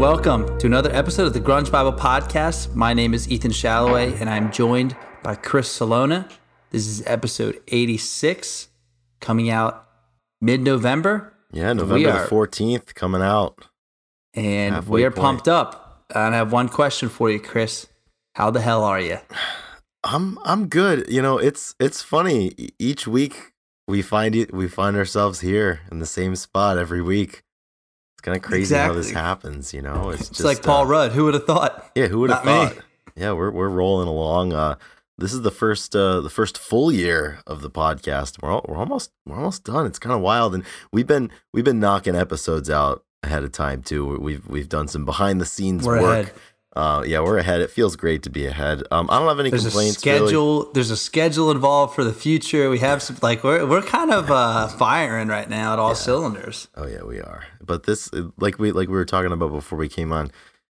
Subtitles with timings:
[0.00, 2.74] And welcome to another episode of the Grunge Bible Podcast.
[2.74, 6.26] My name is Ethan Shalloway and I'm joined by Chris Salona.
[6.70, 8.68] This is episode 86
[9.20, 9.86] coming out
[10.40, 11.34] mid November.
[11.52, 13.66] Yeah, November are- the 14th coming out.
[14.32, 15.22] And Halfway we are point.
[15.22, 16.06] pumped up.
[16.14, 17.86] And I have one question for you, Chris.
[18.36, 19.18] How the hell are you?
[20.02, 21.10] I'm I'm good.
[21.12, 22.54] You know, it's it's funny.
[22.78, 23.52] Each week
[23.86, 27.42] we find it we find ourselves here in the same spot every week.
[28.20, 30.10] It's kind of crazy how this happens, you know.
[30.10, 31.12] It's, It's just like Paul uh, Rudd.
[31.12, 31.90] Who would have thought?
[31.94, 32.74] Yeah, who would have Not me.
[32.74, 32.84] thought?
[33.16, 34.52] Yeah, we're we're rolling along.
[34.52, 34.74] Uh
[35.16, 38.42] this is the first uh the first full year of the podcast.
[38.42, 39.86] We're all, we're almost we're almost done.
[39.86, 43.82] It's kind of wild and we've been we've been knocking episodes out ahead of time
[43.82, 44.18] too.
[44.18, 46.26] We've we've done some behind the scenes We're work.
[46.26, 46.34] ahead.
[46.76, 47.62] Uh, yeah, we're ahead.
[47.62, 48.82] It feels great to be ahead.
[48.92, 50.04] Um, I don't have any There's a complaints.
[50.06, 50.18] really.
[50.28, 50.70] schedule.
[50.72, 52.68] There's a schedule involved for the future.
[52.70, 56.68] We have some like we're we're kind of uh, firing right now at all cylinders.
[56.76, 57.44] Oh yeah, we are.
[57.70, 60.32] But this, like we like we were talking about before we came on,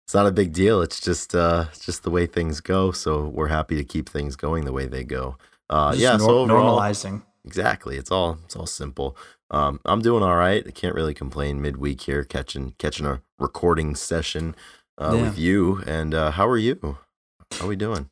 [0.07, 0.81] it's not a big deal.
[0.81, 2.93] It's just uh, it's just the way things go.
[2.93, 5.37] So we're happy to keep things going the way they go.
[5.69, 6.17] Uh, Just yeah.
[6.19, 7.23] so overall, normalizing.
[7.45, 7.97] exactly.
[7.97, 9.17] It's all it's all simple.
[9.51, 10.63] Um, I'm doing all right.
[10.65, 11.61] I can't really complain.
[11.61, 14.55] Midweek here, catching catching a recording session
[14.97, 15.23] uh, Yeah.
[15.23, 15.83] with you.
[15.89, 16.79] And uh, how are you?
[17.59, 18.09] How are we doing?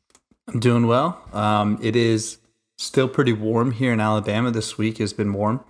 [0.49, 1.21] I'm doing well.
[1.31, 2.39] Um, it is
[2.77, 4.51] still pretty warm here in Alabama.
[4.51, 5.63] This week has been warm.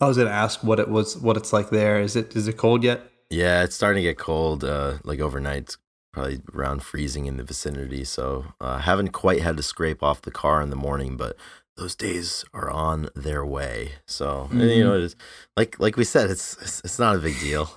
[0.00, 2.00] I was gonna ask what it was, what it's like there.
[2.00, 3.02] Is it is it cold yet?
[3.28, 4.64] Yeah, it's starting to get cold.
[4.64, 5.78] Uh, like overnight, it's
[6.12, 8.04] probably around freezing in the vicinity.
[8.04, 11.36] So uh, haven't quite had to scrape off the car in the morning, but
[11.76, 13.92] those days are on their way.
[14.06, 15.16] So and, you know, it's
[15.56, 17.70] like like we said, it's it's, it's not a big deal.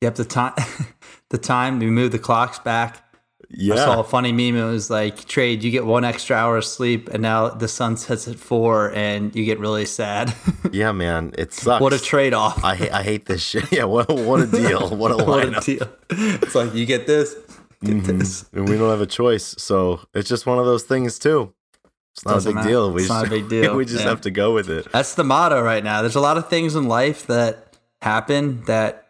[0.00, 0.14] Yep.
[0.14, 0.54] The time,
[1.30, 3.03] the time we move the clocks back.
[3.50, 4.56] Yeah, I saw a funny meme.
[4.56, 5.62] It was like trade.
[5.62, 9.34] You get one extra hour of sleep, and now the sun sets at four, and
[9.34, 10.34] you get really sad.
[10.72, 11.80] yeah, man, it sucks.
[11.82, 12.62] what a trade off.
[12.64, 13.64] I hate I hate this shit.
[13.72, 14.90] Yeah, what what a deal.
[14.96, 15.88] What a what a deal.
[16.10, 17.34] It's like you get this,
[17.82, 18.18] get Mhm.
[18.18, 18.44] this.
[18.52, 21.52] And we don't have a choice, so it's just one of those things too.
[22.12, 22.68] It's not Doesn't a big matter.
[22.68, 22.92] deal.
[22.92, 23.74] We It's just, not a big deal.
[23.76, 24.08] we just Yeah.
[24.10, 24.86] have to go with it.
[24.92, 26.00] That's the motto right now.
[26.00, 29.03] There's a lot of things in life that happen that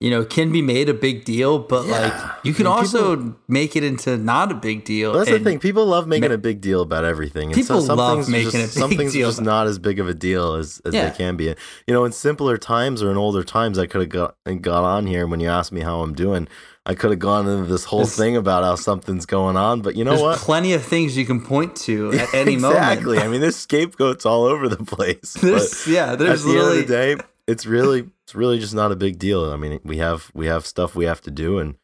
[0.00, 2.00] you know can be made a big deal, but Yeah.
[2.00, 5.10] like you can I mean, also make it into not a big deal.
[5.10, 5.58] Well, that's the thing.
[5.58, 7.48] People love making ma- a big deal about everything.
[7.48, 9.78] And People some love making just, a Some big things deal are just not as
[9.78, 11.08] big of a deal as, as Yeah.
[11.10, 11.44] they can be.
[11.44, 11.54] You
[11.94, 15.26] know, in simpler times or in older times, I could have got got on here
[15.26, 16.46] when you asked me how I'm doing.
[16.86, 19.82] I could have gone into this whole There's- thing about how something's going on.
[19.82, 20.38] But you know There's what?
[20.38, 22.56] plenty of things you can point to at any exactly.
[22.56, 22.78] moment.
[22.92, 23.18] Exactly.
[23.18, 25.34] I mean, there's scapegoats all over the place.
[25.34, 27.16] There's, yeah, there's at the literally end of the day,
[27.48, 29.50] it's really it's really just not a big deal.
[29.50, 31.74] I mean, we have we have stuff we have to do, and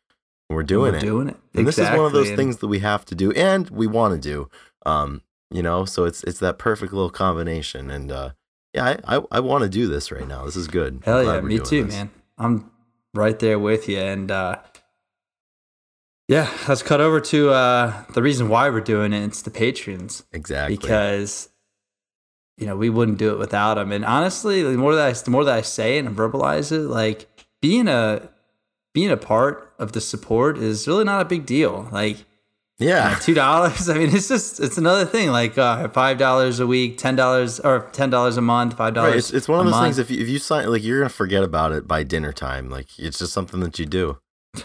[0.50, 1.00] we're doing we're it.
[1.00, 1.36] doing it.
[1.54, 3.86] And this is one of those And things that we have to do and we
[3.86, 4.48] want to do.
[4.86, 7.90] Um, you know, so it's it's that perfect little combination.
[7.90, 8.30] And uh
[8.74, 10.44] yeah, I I, I want to do this right now.
[10.44, 11.02] This is good.
[11.04, 11.94] Hell yeah, me too, this.
[11.94, 12.10] man.
[12.36, 12.70] I'm
[13.14, 13.98] right there with you.
[13.98, 14.56] And uh,
[16.28, 19.24] yeah, let's cut over to uh, the reason why we're doing it.
[19.24, 20.76] It's the Patreons Exactly.
[20.76, 21.48] because
[22.58, 23.92] you know we wouldn't do it without them.
[23.92, 26.80] And honestly, the more that I, the more that I say it and verbalize it,
[26.88, 27.26] like
[27.60, 28.30] being a
[28.92, 31.88] being a part of the support is really not a big deal.
[31.90, 32.24] Like
[32.78, 33.18] yeah.
[33.20, 33.88] two dollars.
[33.90, 35.30] I mean, it's just it's another thing.
[35.30, 39.10] Like uh, five dollars a week, ten dollars or ten dollars a month, five dollars.
[39.10, 39.18] Right.
[39.18, 39.84] It's, it's one of those month.
[39.86, 42.70] things if you, if you sign like you're gonna forget about it by dinner time.
[42.70, 44.18] Like it's just something that you do.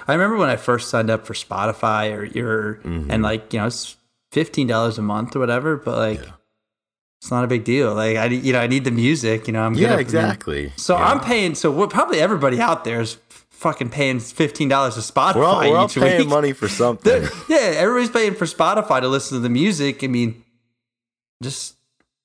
[0.07, 3.07] I remember when I first signed up for Spotify or your Mhm.
[3.09, 3.95] and like you know it's
[4.31, 6.31] fifteen dollars a month or whatever, but like Yeah.
[7.21, 7.93] It's not a big deal.
[7.93, 9.47] Like I you know I need the music.
[9.47, 10.71] You know I'm Yeah, exactly.
[10.77, 11.07] So Yeah.
[11.09, 11.55] I'm paying.
[11.55, 11.89] So what?
[11.89, 15.89] Probably everybody out there is fucking paying fifteen dollars to Spotify we're all, we're all
[15.89, 16.29] paying week.
[16.29, 17.21] money for something.
[17.23, 20.03] They're- yeah, everybody's paying for Spotify to listen to the music.
[20.03, 20.43] I mean,
[21.43, 21.75] just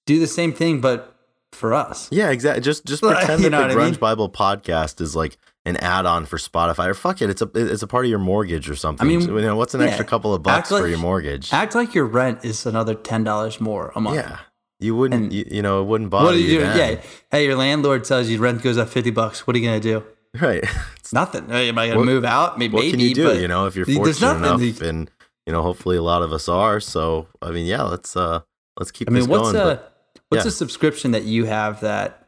[0.07, 1.11] do the same thing, but
[1.53, 2.09] for us.
[2.13, 2.63] Yeah, exactly.
[2.63, 4.01] Just just pretend you that the what I Grunge mean?
[4.01, 5.37] Bible podcast is like
[5.67, 8.69] an add-on for Spotify, or fuck it, it's a it's a part of your mortgage
[8.71, 9.05] or something.
[9.05, 9.87] I mean, you know, what's an yeah.
[9.89, 11.53] extra couple of bucks like- for your mortgage?
[11.53, 14.17] Act like your rent is another ten dollars more a month.
[14.17, 14.39] yeah,
[14.81, 15.33] you wouldn't.
[15.33, 16.77] You, you know, it wouldn't bother What do you then.
[16.97, 17.01] Yeah.
[17.31, 19.47] Hey, your landlord tells you rent goes up fifty bucks.
[19.47, 20.05] What are you gonna do?
[20.41, 20.65] right.
[20.97, 21.49] It's nothing.
[21.49, 22.59] Hey, Am I gonna move out?
[22.59, 22.75] Maybe.
[22.75, 23.39] what can you do?
[23.41, 25.11] You know, if you're fortunate enough, you- and
[25.47, 26.81] you know, hopefully a lot of us are.
[26.81, 28.41] So, I mean, yeah, let's uh
[28.79, 29.57] let's keep I mean, what's going.
[29.57, 30.49] a but what's yeah.
[30.49, 32.25] a subscription that you have that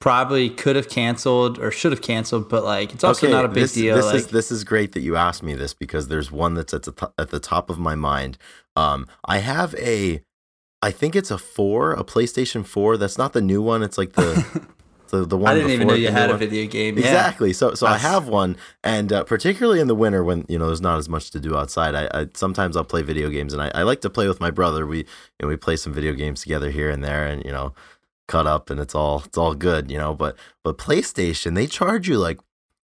[0.00, 3.64] probably could have canceled or should have canceled, but like it's also not a big
[3.64, 3.96] this, deal.
[3.96, 6.74] This like, is this is great that you asked me this because there's one that's
[6.74, 8.36] at the at the top of my mind.
[8.76, 10.20] Um, I have a,
[10.84, 12.98] I think it's a four, a PlayStation Four.
[12.98, 13.82] That's not the new one.
[13.82, 14.66] It's like the
[15.08, 15.52] the, the one.
[15.52, 16.98] I didn't even know you had new a video game.
[16.98, 17.06] Yeah.
[17.06, 17.54] Exactly.
[17.54, 20.82] So so I have one, and uh, particularly in the winter when you know there's
[20.82, 23.70] not as much to do outside, I, I sometimes I'll play video games, and I,
[23.74, 24.86] I like to play with my brother.
[24.86, 25.04] We you
[25.40, 27.72] know, we play some video games together here and there, and you know
[28.28, 30.14] cut up, and it's all it's all good, you know.
[30.14, 32.40] But but PlayStation they charge you like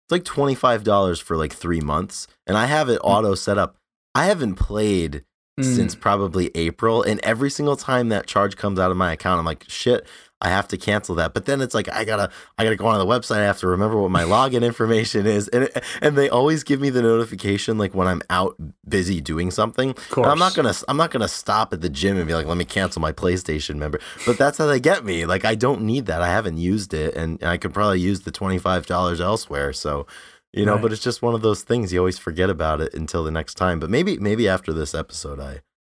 [0.07, 3.59] It's like twenty five dollars for like three months, and I have it auto set
[3.59, 3.77] up.
[4.15, 5.23] I haven't played
[5.59, 5.77] Mm.
[5.77, 9.45] since probably April, and every single time that charge comes out of my account, I'm
[9.45, 10.07] like, shit.
[10.43, 12.99] I have to cancel that, but then it's like I gotta, I gotta go on
[12.99, 13.41] the website.
[13.41, 16.81] I have to remember what my login information is, and it, and they always give
[16.81, 18.57] me the notification like when I'm out
[18.89, 19.95] busy doing something.
[20.31, 22.65] I'm not gonna I'm not gonna stop at the gym and be like, let me
[22.65, 24.01] cancel my PlayStation member.
[24.25, 25.27] But that's how they get me.
[25.27, 26.23] Like I don't need that.
[26.23, 29.75] I haven't used it, and, and I could probably use the twenty five dollars elsewhere.
[29.75, 30.07] So,
[30.53, 30.83] you know, Right.
[30.83, 33.55] but it's just one of those things you always forget about it until the next
[33.55, 33.79] time.
[33.81, 35.53] But maybe maybe after this episode, I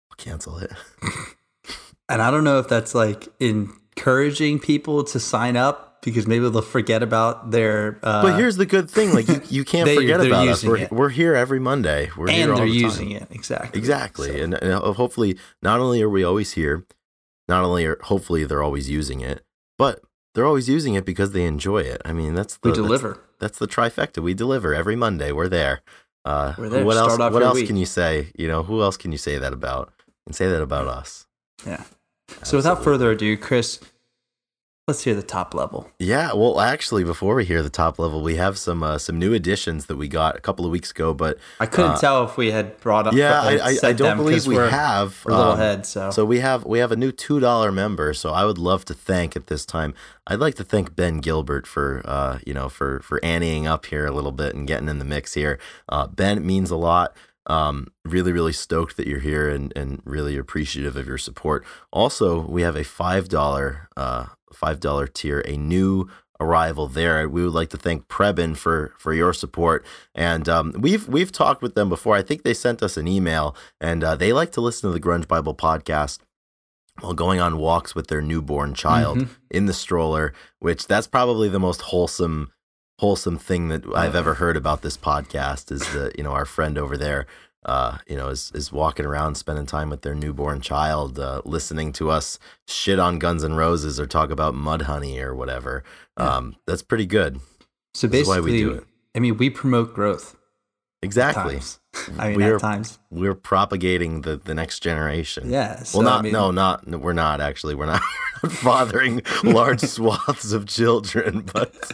[0.10, 0.72] will cancel it.
[2.10, 6.62] And I don't know if that's like encouraging people to sign up because maybe they'll
[6.62, 7.98] forget about their.
[8.04, 10.64] Uh, but here's the good thing: like you, you can't They- forget about us.
[10.64, 10.92] using We're it.
[10.92, 12.10] we're here every Monday.
[12.18, 13.80] We're here and all they're the using it exactly.
[13.80, 14.28] Exactly.
[14.38, 16.86] So- And, and hopefully, not only are we always here,
[17.48, 19.44] not only are hopefully they're always using it,
[19.78, 20.02] but
[20.36, 22.02] they're always using it because they enjoy it.
[22.04, 23.20] I mean, that's the we deliver.
[23.44, 24.24] That's, the trifecta.
[24.24, 25.32] We deliver every Monday.
[25.32, 25.82] We're there.
[26.26, 26.86] Uh, We're there.
[26.86, 27.34] What Start else?
[27.34, 27.68] What else week.
[27.68, 28.32] can you say?
[28.38, 29.92] You know, who else can you say that about?
[30.26, 31.26] And say that about us.
[31.66, 31.84] Yeah.
[32.44, 33.80] So without further ado, Chris,
[34.88, 35.90] let's hear the top level.
[36.00, 39.34] Yeah, well, actually, before we hear the top level, we have some uh, some new
[39.34, 41.14] additions that we got a couple of weeks ago.
[41.14, 43.14] But I couldn't Uh, tell if we had brought up.
[43.14, 45.24] yeah, I, I, I don't believe we have.
[45.26, 46.12] We're a little um, ahead, so.
[46.12, 48.14] So we have we have a new two dollar member.
[48.14, 49.94] So I would love to thank at this time.
[50.28, 54.06] I'd like to thank Ben Gilbert for uh you know for for anteing up here
[54.06, 55.60] a little bit and getting in the mix here.
[55.90, 57.16] Uh, ben means a lot.
[57.48, 61.66] Um, really really stoked that you're here and and really appreciative of your support.
[61.92, 66.08] Also, we have a five dollar uh five dollar tier, a new
[66.40, 67.28] arrival there.
[67.30, 69.86] We would like to thank Preben for for your support,
[70.16, 72.16] and um, we've we've talked with them before.
[72.16, 75.04] I think they sent us an email, and uh, they like to listen to the
[75.06, 76.20] Grunge Bible podcast
[77.02, 79.30] while going on walks with their newborn child Mhm.
[79.50, 80.32] in the stroller.
[80.60, 82.52] Which that's probably the most wholesome
[83.04, 86.78] wholesome thing that I've ever heard about this podcast is that you know our friend
[86.78, 87.26] over there.
[87.66, 91.92] Uh, you know, is is walking around, spending time with their newborn child, uh, listening
[91.94, 95.84] to us shit on Guns N' Roses or talk about Mudhoney or whatever.
[96.18, 96.30] Yeah.
[96.30, 97.42] Um, that's pretty good.
[97.94, 98.84] so this is why basically, we do it.
[99.16, 100.38] I mean, we promote growth.
[101.04, 101.60] Exactly.
[102.18, 102.98] I mean, we at are times.
[103.12, 105.50] we're propagating the the next generation.
[105.52, 105.84] Yeah.
[105.84, 107.76] So, Well, not I mean, no, not no, we're not actually.
[107.76, 108.02] We're not,
[108.42, 111.92] we're not fathering large swaths of children, but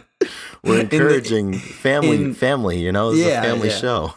[0.64, 2.16] we're In the- encouraging family.
[2.24, 3.76] in- family, you know, it's Yeah, a family yeah.
[3.78, 4.14] show.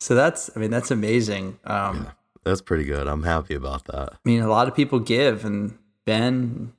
[0.00, 1.58] So that's, I mean, that's amazing.
[1.64, 2.08] Um,
[2.44, 3.06] That's pretty good.
[3.06, 4.08] I'm happy about that.
[4.14, 6.72] I mean, a lot of people give, and Ben,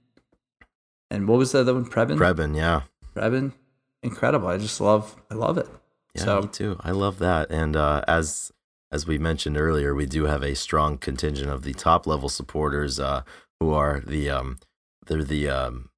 [1.09, 1.85] and what was the other one?
[1.85, 2.17] Preben.
[2.17, 2.81] Preben, yeah,
[3.15, 3.53] Preben,
[4.01, 4.49] incredible.
[4.49, 5.69] I just love, I love it.
[6.15, 6.77] Yeah, So- me too.
[6.81, 7.51] I love that.
[7.51, 8.51] And uh, as
[8.91, 12.99] as we mentioned earlier, we do have a strong contingent of the top level supporters
[12.99, 13.23] uh,
[13.59, 14.59] who are the um,
[15.07, 15.89] they're the um,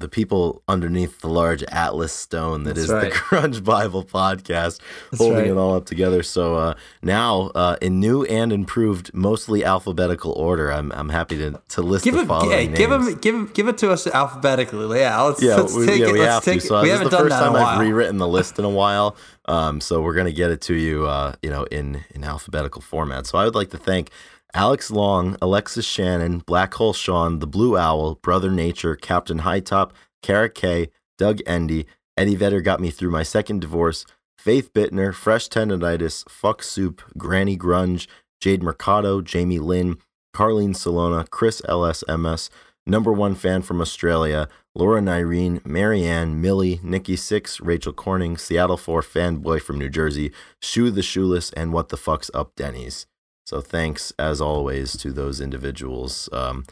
[0.00, 3.12] the people underneath the large Atlas stone that That's is right.
[3.12, 4.80] the Grunge Bible podcast.
[5.10, 5.46] That's holding right.
[5.46, 6.22] it all up together.
[6.22, 11.60] So uh, now, uh, in new and improved, mostly alphabetical order, I'm I'm happy to
[11.70, 12.78] to list Give the it, following names.
[12.78, 14.98] give him, give give it to us alphabetically.
[14.98, 16.12] Yeah, let's, yeah, let's we, take yeah, it.
[16.12, 16.66] we let's have take to.
[16.66, 16.68] it.
[16.68, 18.64] So we this is haven't the done first that time I've rewritten the list in
[18.64, 19.16] a while.
[19.46, 23.26] Um, so we're gonna get it to you, uh, you know, in in alphabetical format.
[23.26, 24.10] So I would like to thank
[24.54, 29.92] Alex Long, Alexis Shannon, Black Hole Sean, The Blue Owl, Brother Nature, Captain Hightop,
[30.22, 30.88] Kara K,
[31.18, 34.04] Doug Endy, Eddie Vedder got me through my second divorce,
[34.38, 38.08] Faith Bittner, Fresh Tendonitis, Fuck Soup, Granny Grunge,
[38.40, 39.98] Jade Mercado, Jamie Lynn,
[40.34, 42.50] Carlene Salona, Chris LSMS,
[42.86, 49.02] number one fan from Australia, Laura Nyreen, Marianne, Millie, Nikki Six, Rachel Corning, Seattle 4
[49.02, 53.06] fanboy from New Jersey, Shoe the Shoeless, and What the Fuck's Up Denny's.
[53.50, 56.28] So thanks as always to those individuals.
[56.32, 56.66] Um,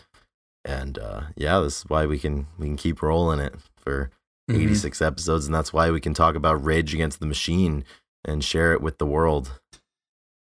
[0.64, 4.12] and uh, yeah, this is why we can we can keep rolling it for
[4.48, 4.62] Mhm.
[4.62, 7.84] 86 episodes, and that's why we can talk about Rage Against the Machine
[8.24, 9.58] and share it with the world.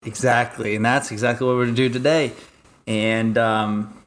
[0.07, 2.33] Exactly, and that's exactly what we're to do today.
[2.87, 4.03] And um,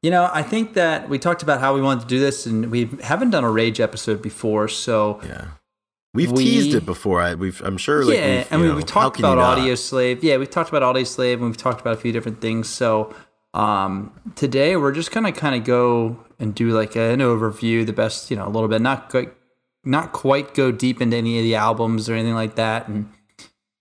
[0.00, 2.70] you know, I think that we talked about how we wanted to do this, and
[2.70, 5.48] we haven't done a rage episode before, so Yeah,
[6.14, 7.20] we've We- teased it before.
[7.20, 8.04] I, we've I'm sure.
[8.04, 8.36] Like, yeah.
[8.38, 9.38] we've, I mean, know, we've talked about?
[9.38, 10.24] Audio Slave.
[10.24, 12.68] Yeah, we've talked about Audioslave, and we've talked about a few different things.
[12.68, 13.14] So
[13.52, 18.30] um, today we're just gonna kind of go and do like an overview, the best,
[18.30, 19.32] you know, a little bit, not quite,
[19.84, 23.08] not quite go deep into any of the albums or anything like that, and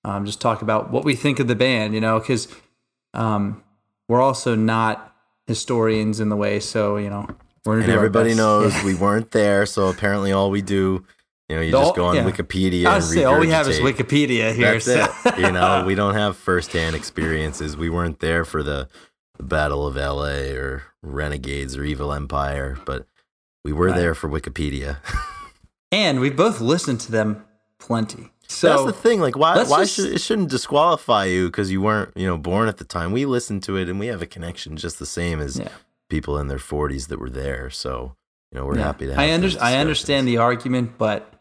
[0.04, 2.48] um, just talk about what we think of the band, you know, because
[3.14, 3.64] um,
[4.08, 5.16] we're also not
[5.48, 7.26] historians in the way, so you know,
[7.66, 8.86] we're gonna And everybody knows Yeah.
[8.86, 11.04] we weren't there, so apparently all we do,
[11.50, 12.24] you know, you The just go on yeah.
[12.24, 13.80] Wikipedia I and say all we have is.
[13.80, 14.80] Wikipedia here.
[14.80, 15.08] That's so.
[15.26, 15.40] it.
[15.40, 17.76] You know, we don't have firsthand experiences.
[17.78, 18.88] We weren't there for the,
[19.38, 23.06] the Battle of LA or Renegades or Evil Empire, but
[23.66, 23.96] we were Right.
[23.98, 24.98] there for Wikipedia.
[25.92, 27.46] And we both listened to them
[27.78, 28.32] plenty.
[28.48, 29.20] So That's the thing.
[29.22, 29.64] Like, why?
[29.64, 32.84] Why just- should it shouldn't disqualify you because you weren't, you know, born at the
[32.84, 33.12] time.
[33.12, 35.68] We listened to it and we have a connection just the same as Yeah.
[36.10, 37.70] people in their 40s that were there.
[37.70, 38.16] So,
[38.52, 38.86] you know, we're yeah.
[38.86, 39.12] happy to.
[39.14, 41.32] Have I, under- I understand the argument, but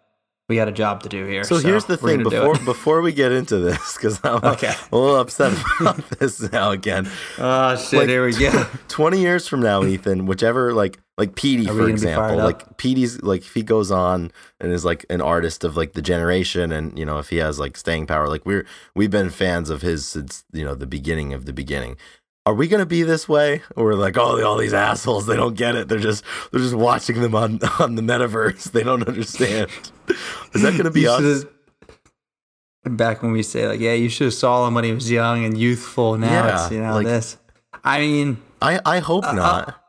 [0.49, 1.45] we got a job to do here.
[1.45, 4.75] So, here's the thing before before we get into this because I'm Okay.
[4.93, 7.09] a little upset about this now again.
[7.39, 8.01] Oh shit!
[8.01, 8.67] Like- here we go.
[8.89, 12.77] 20 years from now, Ethan, whichever like like Petey for gonna be fired example, like
[12.79, 16.73] Petey's like if he goes on and is like an artist of like the generation
[16.73, 19.83] and you know if he has like staying power, like we're we've been fans of
[19.83, 21.97] his since you know the beginning of the beginning.
[22.45, 23.63] Are we gonna be this way?
[23.77, 25.89] Or like, oh, all these assholes, they don't get it.
[25.89, 28.73] They're just they're just watching them on on the metaverse.
[28.73, 29.71] They don't understand.
[30.53, 31.45] Is that gonna be us?
[32.85, 35.45] Back when we say like, yeah, you should have saw him when he was young
[35.45, 36.19] and youthful.
[36.19, 37.37] Now Yeah, it's you know like- this.
[37.85, 39.85] I mean, I I hope uh, uh, not.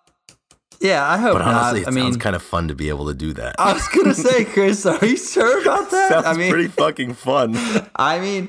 [0.80, 1.88] yeah, I hope but honestly, not.
[1.88, 3.56] it I sounds mean, kind of fun to be able to do that.
[3.60, 6.10] I was gonna say, Chris, are you sure about that?
[6.10, 7.56] sounds I mean, pretty fucking fun.
[7.96, 8.48] I mean,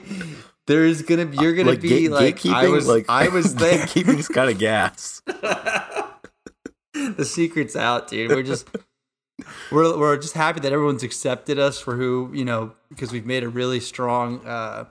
[0.66, 3.78] there's gonna be you're gonna like be like I was like I was there.
[3.86, 5.22] gatekeeping's kind of gas.
[5.26, 8.30] the secret's out, dude.
[8.30, 8.68] We're just
[9.70, 13.42] we're we're just happy that everyone's accepted us for who you know because we've made
[13.44, 14.84] a really strong uh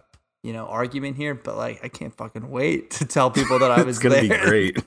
[0.43, 1.33] you know argument here.
[1.33, 4.27] But like, I can't fucking wait to tell people that I was It's gonna be
[4.27, 4.45] there.
[4.45, 4.77] great.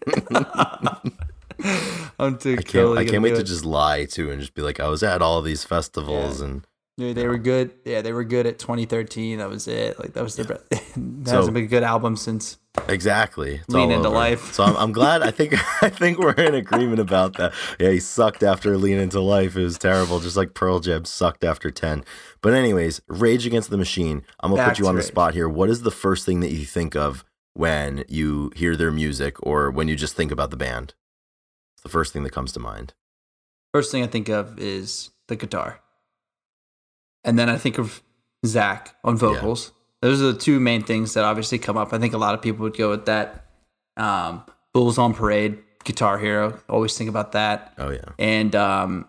[2.18, 2.66] I'm too I can't.
[2.68, 3.44] totally I can't wait to it.
[3.46, 6.66] just lie too and just be like, I was at all these festivals and
[6.98, 7.72] Dude, they were good.
[7.84, 9.38] Yeah, they were good at 2013.
[9.38, 9.98] That was it.
[9.98, 10.46] Like that was their.
[10.96, 12.56] That So- hasn't been a good album since.
[12.88, 13.56] exactly.
[13.56, 14.16] It's Lean into over.
[14.16, 14.52] life.
[14.54, 15.22] So I'm, I'm glad.
[15.22, 17.52] I think I think we're in agreement about that.
[17.78, 19.56] Yeah, he sucked after Lean into Life.
[19.56, 22.02] It was terrible, just like Pearl Jam sucked after Ten.
[22.40, 24.24] But anyways, Rage Against the Machine.
[24.40, 25.48] I'm gonna put you on the spot here.
[25.50, 29.70] What is the first thing that you think of when you hear their music or
[29.70, 30.94] when you just think about the band?
[31.74, 32.94] It's the first thing that comes to mind.
[33.74, 35.80] First thing I think of is the guitar,
[37.26, 38.02] and then I think of
[38.46, 39.72] Zack on vocals.
[40.00, 41.92] Those are the two main things that obviously come up.
[41.92, 43.44] I think a lot of people would go with that.
[43.98, 46.58] Um, Bulls on Parade, Guitar Hero.
[46.68, 47.74] Always think about that.
[47.78, 48.00] Oh yeah.
[48.18, 49.08] And um,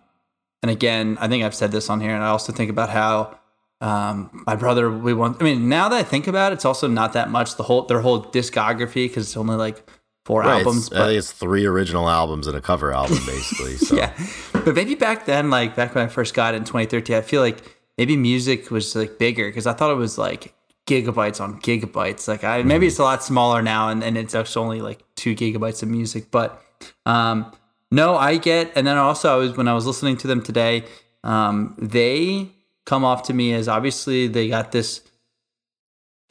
[0.62, 3.38] and again, I think I've said this on here, and I also think about how
[3.80, 5.40] um, my brother we want.
[5.40, 7.56] I mean, now that I think about it, it's also not that much.
[7.56, 9.88] The whole their whole discography because it's only like
[10.24, 10.86] four Right, albums.
[10.88, 13.76] it's- I think it's three original albums and a cover album, basically.
[13.76, 13.94] So.
[13.94, 14.12] yeah,
[14.52, 17.40] but maybe back then, like back when I first got it in 2013, I feel
[17.42, 17.62] like
[17.98, 20.54] maybe music was like bigger because I thought it was like
[20.86, 22.28] gigabytes on gigabytes.
[22.28, 25.34] Like I maybe it's a lot smaller now, and, and it's actually only like two
[25.34, 26.30] gigabytes of music.
[26.30, 26.62] But
[27.04, 27.52] um,
[27.90, 28.72] no, I get.
[28.76, 30.84] And then also, I was when I was listening to them today,
[31.24, 32.48] um, they
[32.86, 35.02] come off to me as obviously they got this.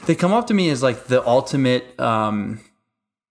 [0.06, 2.62] They come off to me as like the ultimate um,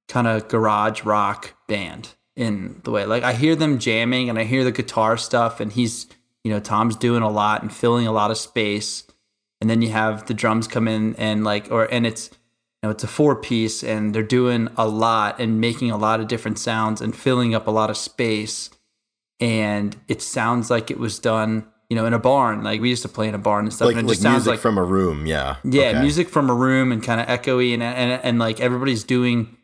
[0.08, 3.06] kind of garage rock band in the way.
[3.06, 6.06] Like I hear them jamming and I hear the guitar stuff and he's,
[6.46, 9.02] you know, Tom's doing a lot and filling a lot of space.
[9.60, 12.38] And then you have the drums come in and like or and it's you
[12.84, 16.28] know, it's a four piece and they're doing a lot and making a lot of
[16.28, 18.70] different sounds and filling up a lot of space.
[19.40, 22.62] And it sounds like it was done, you know, in a barn.
[22.62, 23.86] Like we used to play in a barn and stuff.
[23.86, 25.56] Like, and it like just sounds music like from a room, yeah.
[25.64, 26.00] yeah, Okay.
[26.00, 29.56] music from a room and kind of echoey and, and and like everybody's doing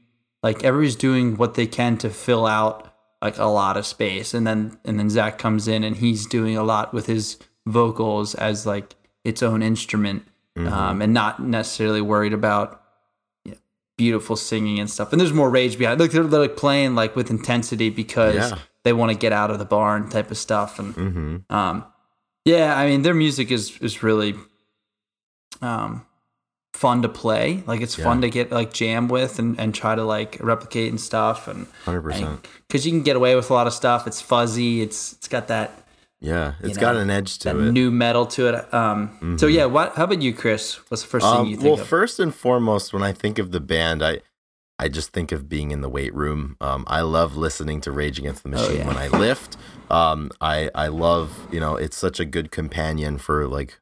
[0.42, 2.91] like everybody's doing what they can to fill out
[3.22, 6.56] like a lot of space and then and then Zack comes in and he's doing
[6.56, 10.24] a lot with his vocals as like its own instrument
[10.54, 10.70] Mm-hmm.
[10.70, 12.82] um, and not necessarily worried about
[13.46, 13.58] you know,
[13.96, 17.16] beautiful singing and stuff and there's more rage behind like they're, they're like playing like
[17.16, 18.58] with intensity because Yeah.
[18.84, 21.84] they want to get out of the barn type of stuff and hmm um,
[22.44, 24.34] yeah, I mean their music is is really
[25.62, 26.04] um,
[26.82, 27.62] fun to play.
[27.70, 31.00] Like it's fun to get like jam with and, and try to like replicate and
[31.00, 32.44] stuff and 100%.
[32.66, 34.06] because you can get away with a lot of stuff.
[34.06, 34.82] It's fuzzy.
[34.86, 35.68] It's it's got that
[36.20, 37.54] Yeah, it's you got an edge to it.
[37.56, 37.72] Mm-hmm.
[37.78, 38.56] nu metal to it.
[38.80, 39.88] Um, So yeah, what?
[39.96, 40.64] How about you, Chris?
[40.88, 41.72] What's the first thing Um, you think of?
[41.78, 41.88] well, of?
[41.88, 44.20] first and foremost, when I think of the band, I
[44.84, 46.56] I just think of being in the weight room.
[46.60, 48.86] Um, I love listening to Rage Against the Machine Oh, yeah.
[48.88, 49.56] when I lift.
[50.00, 53.72] Um, I I love you know it's such a good companion for like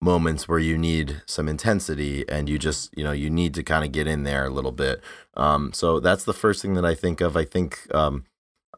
[0.00, 3.84] moments where you need some intensity and you just you know you need to kind
[3.84, 5.02] of get in there a little bit.
[5.34, 7.36] Um, so that's the first thing that I think of.
[7.36, 8.24] I think um,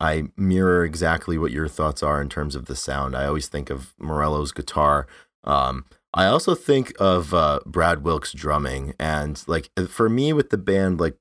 [0.00, 3.16] I mirror exactly what your thoughts are in terms of the sound.
[3.16, 5.06] I always think of Morello's guitar.
[5.44, 5.84] Um,
[6.14, 11.00] I also think of uh, Brad Wilk's drumming, and like for me with the band,
[11.00, 11.16] like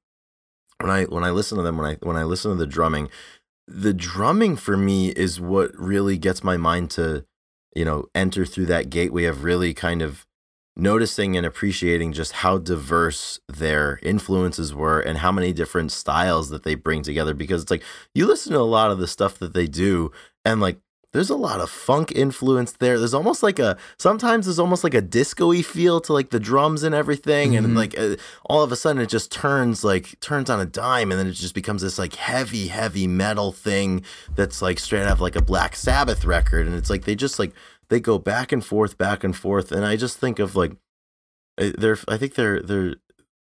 [0.80, 3.10] when I when I listen to them, when I when I listen to the drumming,
[3.68, 7.26] the drumming for me is what really gets my mind to,
[7.76, 10.26] you know, enter through that gateway of really kind of
[10.76, 16.64] noticing and appreciating just how diverse their influences were and how many different styles that
[16.64, 17.34] they bring together.
[17.34, 17.84] Because it's like
[18.14, 20.12] you listen to a lot of the stuff that they do
[20.46, 20.78] and like
[21.18, 23.00] there's a lot of funk influence there.
[23.00, 26.84] There's almost like a sometimes there's almost like a disco-y feel to like the drums
[26.84, 27.66] and everything, mm-hmm.
[27.66, 31.10] and like uh, all of a sudden it just turns like turns on a dime,
[31.12, 34.04] and then it just becomes this like heavy, heavy metal thing
[34.36, 37.40] that's like straight out of like a Black Sabbath record, and it's like they just
[37.40, 37.52] like
[37.90, 40.74] they go back and forth, back and forth, and I just think of like
[41.58, 42.96] they're I think they're they're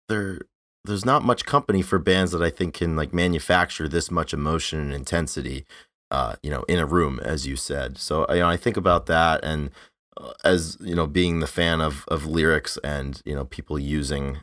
[0.09, 0.41] they're
[0.87, 4.81] there's not much company for bands that I think can like manufacture this much emotion
[4.81, 5.67] and intensity,
[6.11, 7.99] uh, you know, in a room, as you said.
[7.99, 9.71] So you know, I think about that, and
[10.17, 14.39] uh, as you know, being the fan of of lyrics and you know people using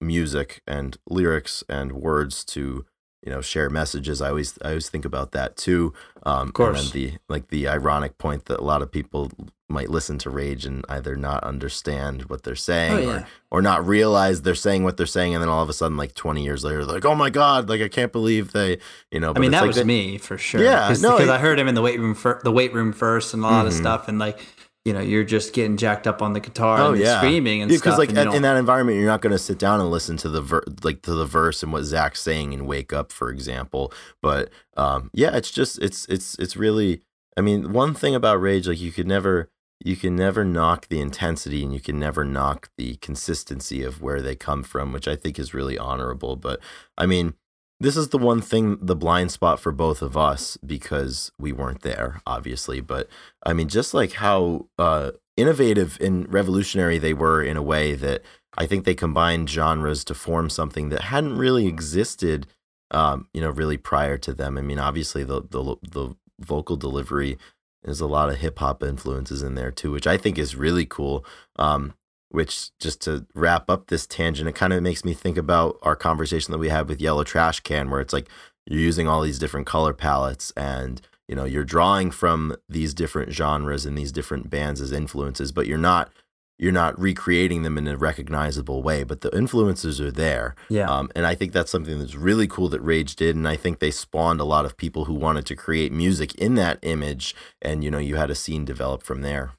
[0.00, 2.86] music and lyrics and words to
[3.24, 5.92] you know share messages i always i always think about that too
[6.24, 6.84] um of course.
[6.84, 9.30] and the like the ironic point that a lot of people
[9.70, 13.08] might listen to rage and either not understand what they're saying oh, yeah.
[13.08, 15.96] or or not realize they're saying what they're saying and then all of a sudden
[15.96, 18.78] like 20 years later like oh my god like i can't believe they
[19.10, 21.38] you know i mean that like was they, me for sure yeah no because i
[21.38, 23.68] heard him in the weight room for the weight room first and a lot mm-hmm.
[23.68, 24.40] of stuff and like
[24.88, 27.18] you know you're just getting jacked up on the guitar oh, and yeah.
[27.18, 27.98] screaming and yeah, stuff.
[27.98, 30.30] Because like at, in that environment, you're not going to sit down and listen to
[30.30, 33.92] the ver- like to the verse and what Zack's saying and wake up, for example.
[34.22, 37.02] But um, yeah, it's just it's it's it's really.
[37.36, 39.50] I mean, one thing about Rage, like you could never
[39.84, 44.22] you can never knock the intensity and you can never knock the consistency of where
[44.22, 46.34] they come from, which I think is really honorable.
[46.34, 46.60] But
[46.96, 47.34] I mean,
[47.80, 51.82] this is the one thing the blind spot for both of us because we weren't
[51.82, 53.08] there obviously but
[53.44, 58.22] i mean just like how uh, innovative and revolutionary they were in a way that
[58.56, 62.46] i think they combined genres to form something that hadn't really existed
[62.90, 64.58] um, you know really prior to them.
[64.58, 67.38] I mean obviously the the, the vocal delivery
[67.82, 70.86] there's a lot of hip hop influences in there too which i think is really
[70.86, 71.24] cool.
[71.56, 71.94] Um,
[72.30, 75.96] which just to wrap up this tangent, it kind of makes me think about our
[75.96, 78.28] conversation that we had with Yellow Trash Can, where it's like
[78.66, 83.32] you're using all these different color palettes and you know you're drawing from these different
[83.32, 86.10] genres and these different bands as influences, but you're not
[86.58, 90.56] you're not recreating them in a recognizable way, but the influences are there.
[90.68, 90.90] Yeah.
[90.90, 93.36] Um, and I think that's something that's really cool that Rage did.
[93.36, 96.56] And I think they spawned a lot of people who wanted to create music in
[96.56, 97.34] that image.
[97.62, 99.52] And, you know, you had a scene develop from there.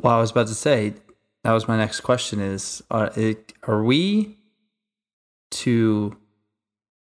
[0.00, 0.94] Well, I was about to say,
[1.44, 4.36] that was my next question is it, are we
[5.50, 6.16] to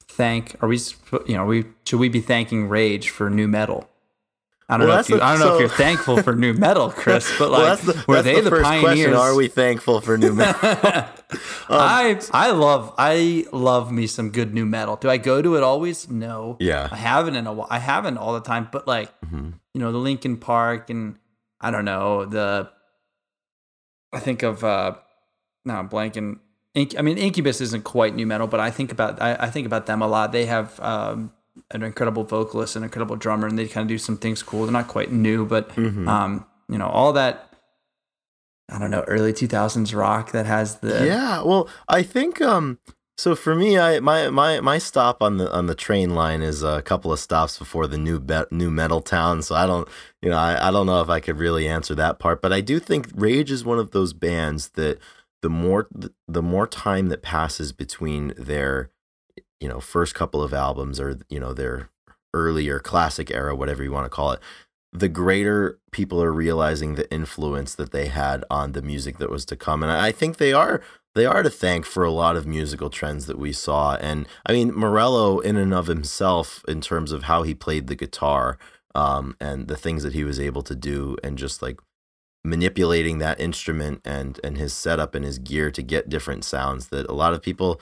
[0.08, 0.78] thank are we
[1.26, 3.88] you know we should we be thanking rage for nu metal
[4.70, 6.36] I don't well, know if you, the, I don't so, know if you're thankful for
[6.36, 8.82] nu metal, Chris, but like well, that's the, were they the, the pioneers?
[8.82, 10.60] Question, are we thankful for nu metal?
[10.70, 11.08] um,
[11.70, 14.96] I I love I love me some good nu metal.
[14.96, 16.10] Do I go to it always?
[16.10, 16.58] No.
[16.60, 16.86] Yeah.
[16.92, 17.68] I haven't in a while.
[17.70, 19.52] I haven't all the time, but like mm-hmm.
[19.72, 21.16] you know the Linkin Park and
[21.62, 22.68] I don't know the
[24.12, 24.94] I think of uh
[25.64, 26.38] now I'm blanking.
[26.76, 29.86] I mean, Incubus isn't quite nu metal, but I think about I, I think about
[29.86, 30.32] them a lot.
[30.32, 31.32] They have um,
[31.70, 34.64] an incredible vocalist, an incredible drummer, and they kind of do some things cool.
[34.64, 36.08] They're not quite new, but mm-hmm.
[36.08, 37.44] um, you know, all that.
[38.70, 41.40] I don't know, early 2000s rock that has the yeah.
[41.42, 42.78] Well, I think um,
[43.18, 46.62] so for me, I my my my stop on the on the train line is
[46.62, 49.42] a couple of stops before the new be- nu metal town.
[49.42, 49.88] So I don't,
[50.22, 52.60] you know, I, I don't know if I could really answer that part, but I
[52.60, 55.00] do think Rage is one of those bands that
[55.42, 55.88] the more
[56.28, 58.90] the more time that passes between their,
[59.60, 61.90] you know, first couple of albums or you know their
[62.32, 64.40] earlier classic era, whatever you want to call it,
[64.92, 69.44] the greater people are realizing the influence that they had on the music that was
[69.46, 69.82] to come.
[69.82, 70.82] And I think they are
[71.14, 73.96] they are to thank for a lot of musical trends that we saw.
[73.96, 77.96] And I mean, Morello, in and of himself, in terms of how he played the
[77.96, 78.56] guitar
[78.94, 81.80] um, and the things that he was able to do, and just like
[82.44, 87.08] manipulating that instrument and and his setup and his gear to get different sounds that
[87.10, 87.80] a lot of people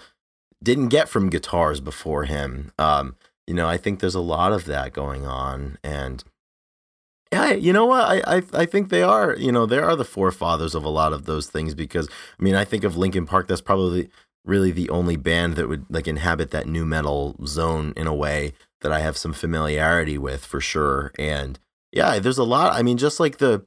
[0.62, 2.72] didn't get from guitars before him.
[2.78, 3.16] Um,
[3.46, 6.24] you know, I think there's a lot of that going on, and
[7.32, 8.04] yeah, you know what?
[8.04, 9.34] I, I I think they are.
[9.36, 12.08] You know, they are the forefathers of a lot of those things because
[12.38, 13.48] I mean, I think of Linkin Park.
[13.48, 14.08] That's probably
[14.44, 18.52] really the only band that would like inhabit that nu metal zone in a way
[18.80, 21.12] that I have some familiarity with for sure.
[21.18, 21.58] And
[21.92, 22.72] yeah, there's a lot.
[22.74, 23.66] I mean, just like the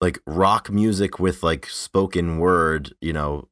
[0.00, 3.48] like rock music with like spoken word, you know,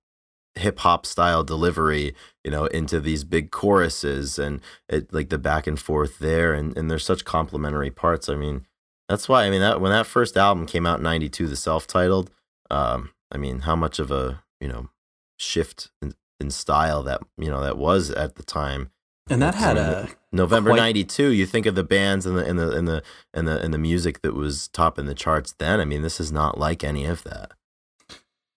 [0.57, 5.67] hip hop style delivery, you know, into these big choruses and it like the back
[5.67, 6.53] and forth there.
[6.53, 8.29] And and there's such complementary parts.
[8.29, 8.67] I mean
[9.11, 12.31] that's why I mean that when that first album came out in '92, the self-titled.
[12.71, 14.89] Um, I mean, how much of a you know
[15.37, 18.91] shift in, in style that you know that was at the time.
[19.29, 21.31] And that had a November '92.
[21.31, 23.03] You think of the bands and the and the and the
[23.35, 25.81] and the and the music that was top in the charts then.
[25.81, 27.53] I mean, this is not like any of that.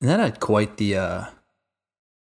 [0.01, 1.25] And that had quite the uh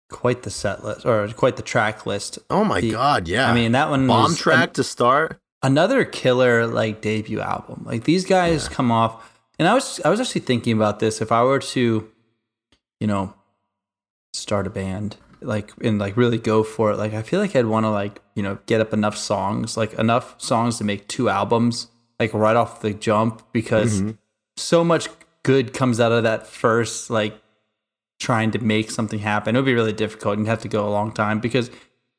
[0.09, 2.39] quite the set list or quite the track list.
[2.49, 3.51] Oh my the, god, yeah.
[3.51, 5.41] I mean, that one bomb was, track um, to start.
[5.63, 7.83] Another killer like debut album.
[7.85, 8.75] Like these guys yeah.
[8.75, 11.21] come off, and I was I was actually thinking about this.
[11.21, 12.09] If I were to,
[13.01, 13.35] you know,
[14.33, 17.67] start a band like and like really go for it, like I feel like I'd
[17.67, 21.29] want to like you know get up enough songs, like enough songs to make two
[21.29, 24.11] albums, like right off the jump, because mm-hmm.
[24.57, 25.09] so much
[25.43, 27.41] good comes out of that first like
[28.19, 29.57] trying to make something happen.
[29.57, 31.71] It would be really difficult and have to go a long time because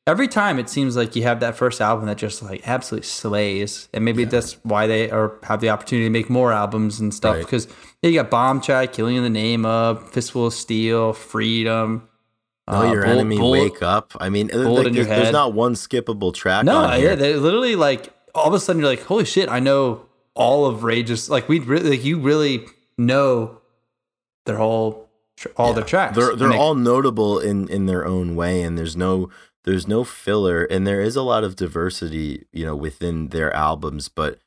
[0.06, 3.88] every time it seems like you have that first album that just like absolutely slays
[3.92, 4.28] and maybe yeah.
[4.28, 7.44] that's why they are have the opportunity to make more albums and stuff right.
[7.44, 7.68] because
[8.02, 12.08] you got bomb track killing in the name of fistful of steel freedom
[12.68, 14.12] Oh, uh, your bullet, enemy bullet, wake up.
[14.20, 16.64] I mean, like, there's, there's, not one skippable track.
[16.64, 20.06] No, yeah, they literally like all of a sudden you're like, holy shit, I know
[20.34, 21.28] all of Rage's.
[21.28, 23.60] Like we really, like you really know
[24.46, 25.10] their whole
[25.56, 25.74] all yeah.
[25.74, 26.16] their tracks.
[26.16, 29.28] They're they're all notable in in their own way, and there's no
[29.64, 34.08] there's no filler and there is a lot of diversity you know within their albums
[34.08, 34.38] but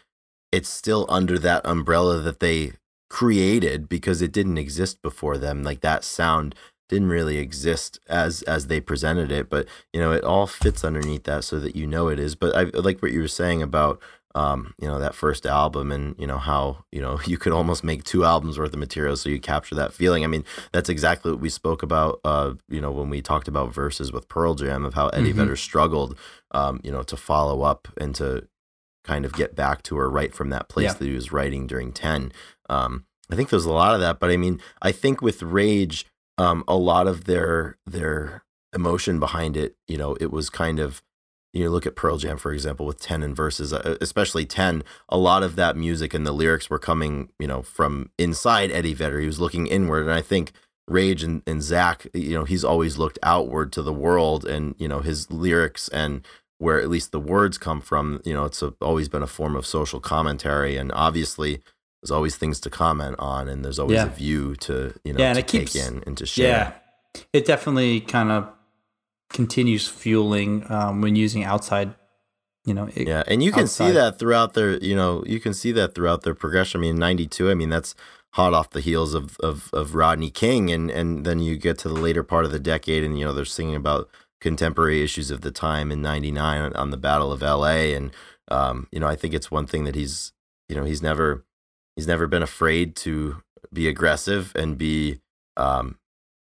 [0.51, 2.71] it's still under that umbrella that they
[3.09, 5.63] created because it didn't exist before them.
[5.63, 6.55] Like that sound
[6.87, 11.23] didn't really exist as as they presented it but you know it all fits underneath
[11.23, 12.35] that so that you know it is.
[12.35, 14.01] But i like what you were saying about
[14.35, 17.83] um, you know, that first album and, you know, how, you know, you could almost
[17.83, 20.23] make two albums worth of material so you capture that feeling.
[20.23, 20.43] I mean,
[20.73, 24.27] that's exactly what we spoke about, uh, you know, when we talked about verses with
[24.27, 25.39] Pearl Jam of how Eddie mm-hmm.
[25.39, 26.17] Vedder struggled,
[26.51, 28.47] um, you know, to follow up and to
[29.05, 30.93] kind of get back to or write from that place yeah.
[30.93, 32.33] that he was writing during 10.
[32.69, 36.05] Um, I think there's a lot of that, but I mean, I think with Rage,
[36.37, 38.43] um, a lot of their, their
[38.73, 41.01] emotion behind it, you know, it was kind of,
[41.55, 45.17] you look at Pearl Jam, for example, with 10 and verses, uh, especially 10, a
[45.17, 49.21] lot of that music and the lyrics were coming, you know, from inside Eddie Vedder.
[49.21, 50.01] He was looking inward.
[50.01, 50.51] And I think
[50.87, 54.87] Rage and, and Zack, you know, he's always looked outward to the world and, you
[54.87, 58.73] know, his lyrics and where at least the words come from, you know, it's a,
[58.81, 60.75] always been a form of social commentary.
[60.75, 61.61] And obviously,
[62.01, 64.07] there's always things to comment on and there's always yeah.
[64.07, 66.73] a view to, you know, yeah, to take keeps, in and to share.
[67.15, 67.21] Yeah.
[67.31, 68.49] It definitely kind of
[69.29, 71.95] continues fueling um, when using outside
[72.65, 73.87] you know it, yeah and you can outside.
[73.87, 76.97] see that throughout their you know you can see that throughout their progression i mean
[76.97, 77.95] 92 i mean that's
[78.33, 81.87] hot off the heels of of, of rodney king and and then you get to
[81.87, 84.09] the later part of the decade and you know they're singing about
[84.41, 88.11] contemporary issues of the time in 99 on the battle of la and
[88.49, 90.33] um, you know i think it's one thing that he's
[90.69, 91.45] you know he's never
[91.95, 95.19] he's never been afraid to be aggressive and be
[95.57, 95.97] um,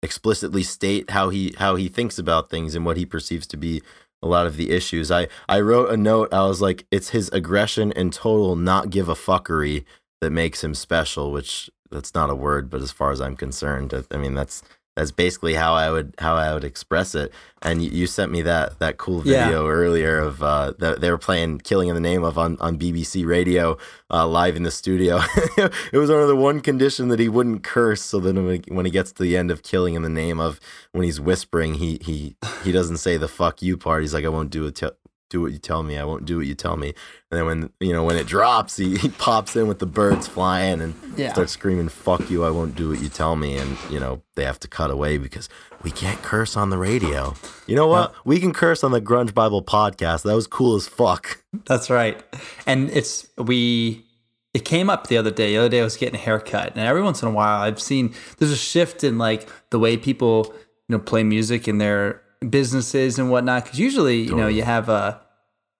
[0.06, 3.82] explicitly state how he how he thinks about things and what he perceives to be
[4.22, 5.10] a lot of the issues.
[5.10, 6.32] I I wrote a note.
[6.32, 9.84] I was like, it's his aggression and total not give a fuckery
[10.20, 11.32] that makes him special.
[11.32, 14.62] Which that's not a word, but as far as I'm concerned, I mean that's
[14.96, 17.32] that's basically how I would how I would express it.
[17.60, 19.70] And you, you sent me that that cool video yeah.
[19.70, 23.26] earlier of uh, that they were playing "Killing in the Name of" on, on BBC
[23.26, 23.76] Radio
[24.10, 25.20] uh, live in the studio.
[25.56, 28.00] it was under the one condition that he wouldn't curse.
[28.00, 30.58] So then when, when he gets to the end of "Killing in the Name of,"
[30.92, 34.00] when he's whispering, he he he doesn't say the "fuck you" part.
[34.00, 34.80] He's like, "I won't do it
[35.28, 35.98] do what you tell me.
[35.98, 36.94] I won't do what you tell me.
[37.30, 40.28] And then when you know when it drops, he, he pops in with the birds
[40.28, 41.32] flying and yeah.
[41.32, 42.44] starts screaming, "Fuck you!
[42.44, 45.18] I won't do what you tell me." And you know they have to cut away
[45.18, 45.48] because
[45.82, 47.34] we can't curse on the radio.
[47.66, 48.14] You know what?
[48.24, 50.22] We can curse on the Grunge Bible podcast.
[50.22, 51.42] That was cool as fuck.
[51.66, 52.22] That's right.
[52.66, 54.04] And it's we.
[54.54, 55.52] It came up the other day.
[55.52, 57.80] The other day I was getting a haircut, and every once in a while I've
[57.80, 60.54] seen there's a shift in like the way people
[60.88, 64.88] you know play music in their businesses and whatnot because usually you know you have
[64.88, 65.20] a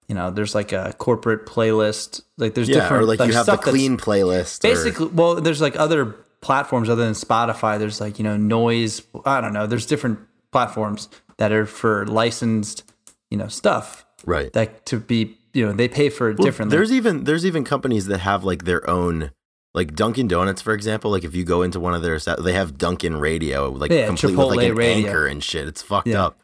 [0.07, 3.35] you know there's like a corporate playlist like there's yeah, different or like, like you
[3.35, 5.09] have the clean playlist basically or...
[5.09, 9.53] well there's like other platforms other than spotify there's like you know noise i don't
[9.53, 10.19] know there's different
[10.51, 12.83] platforms that are for licensed
[13.29, 16.75] you know stuff right that to be you know they pay for it well, differently
[16.75, 19.31] there's even there's even companies that have like their own
[19.73, 22.79] like Dunkin' Donuts, for example, like if you go into one of their, they have
[22.79, 25.07] Dunkin' Radio, like yeah, complete Chipotle with like an radio.
[25.07, 25.67] anchor and shit.
[25.67, 26.25] It's fucked yeah.
[26.25, 26.39] up.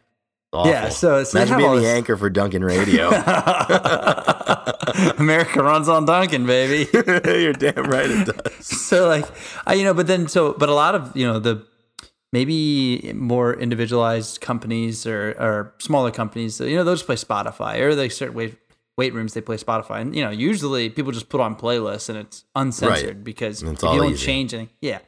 [0.53, 0.71] Awful.
[0.71, 3.09] Yeah, so, so imagine being the anchor for Dunkin' Radio.
[5.17, 6.87] America runs on Dunkin', baby.
[6.93, 8.65] You're damn right it does.
[8.65, 9.25] So like,
[9.65, 11.65] I you know, but then so, but a lot of you know the
[12.31, 18.09] maybe more individualized companies or or smaller companies, you know, those play Spotify or they
[18.09, 18.55] certain weight
[18.95, 22.17] weight rooms they play Spotify, and you know, usually people just put on playlists and
[22.17, 23.23] it's uncensored right.
[23.23, 24.25] because if you don't easy.
[24.25, 24.99] change anything, yeah.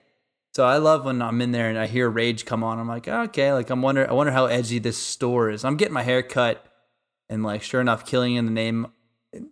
[0.56, 2.80] So I love when I'm in there and I hear Rage come on.
[2.80, 5.66] I'm like, okay, like I'm wonder I wonder how edgy this store is.
[5.66, 6.66] I'm getting my hair cut,
[7.28, 8.88] and like sure enough, killing in the name,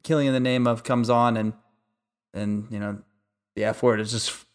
[0.04, 1.52] killing in the name of comes on, and
[2.34, 3.00] and you know,
[3.58, 4.46] the F word is just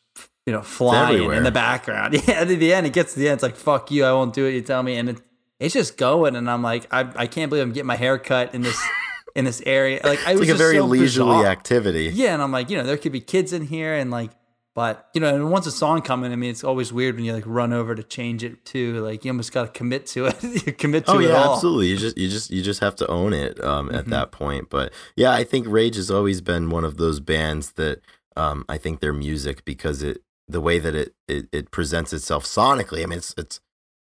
[0.47, 2.15] you know flying in the background.
[2.27, 3.35] Yeah, at the end, it gets to the end.
[3.35, 4.53] It's like fuck you, I won't do it.
[4.53, 5.21] You tell me, and it,
[5.61, 8.55] it's just going, and I'm like, I I can't believe I'm getting my hair cut
[8.55, 8.83] in this
[9.37, 10.01] in this area.
[10.03, 11.45] Like I It's was like a very so leisurely bizarre.
[11.45, 12.11] activity.
[12.15, 14.31] Yeah, and I'm like, you know, there could be kids in here, and like,
[14.79, 17.33] but you know, and once a song coming, I mean, it's always weird when you
[17.33, 19.05] like run over to change it too.
[19.05, 20.37] Like you almost got to commit to it.
[20.67, 21.55] you commit to Oh it yeah, all.
[21.55, 21.89] absolutely.
[21.89, 24.11] You just you just you just have to own it um, at Mhm.
[24.11, 24.71] that point.
[24.71, 28.03] But yeah, I think Rage has always been one of those bands that
[28.37, 32.45] um, I think their music because it the way that it, it it presents itself
[32.45, 33.03] sonically.
[33.03, 33.59] I mean, it's it's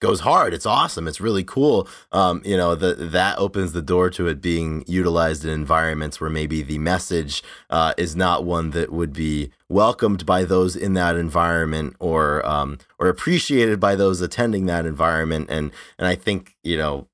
[0.01, 0.55] goes hard.
[0.55, 1.09] It's awesome.
[1.09, 1.89] It's really cool.
[2.13, 6.31] Um, you know, the, that opens the door to it being utilized in environments where
[6.31, 11.17] maybe the message uh, is not one that would be welcomed by those in that
[11.17, 15.49] environment or um, or appreciated by those attending that environment.
[15.51, 17.09] And and I think you know.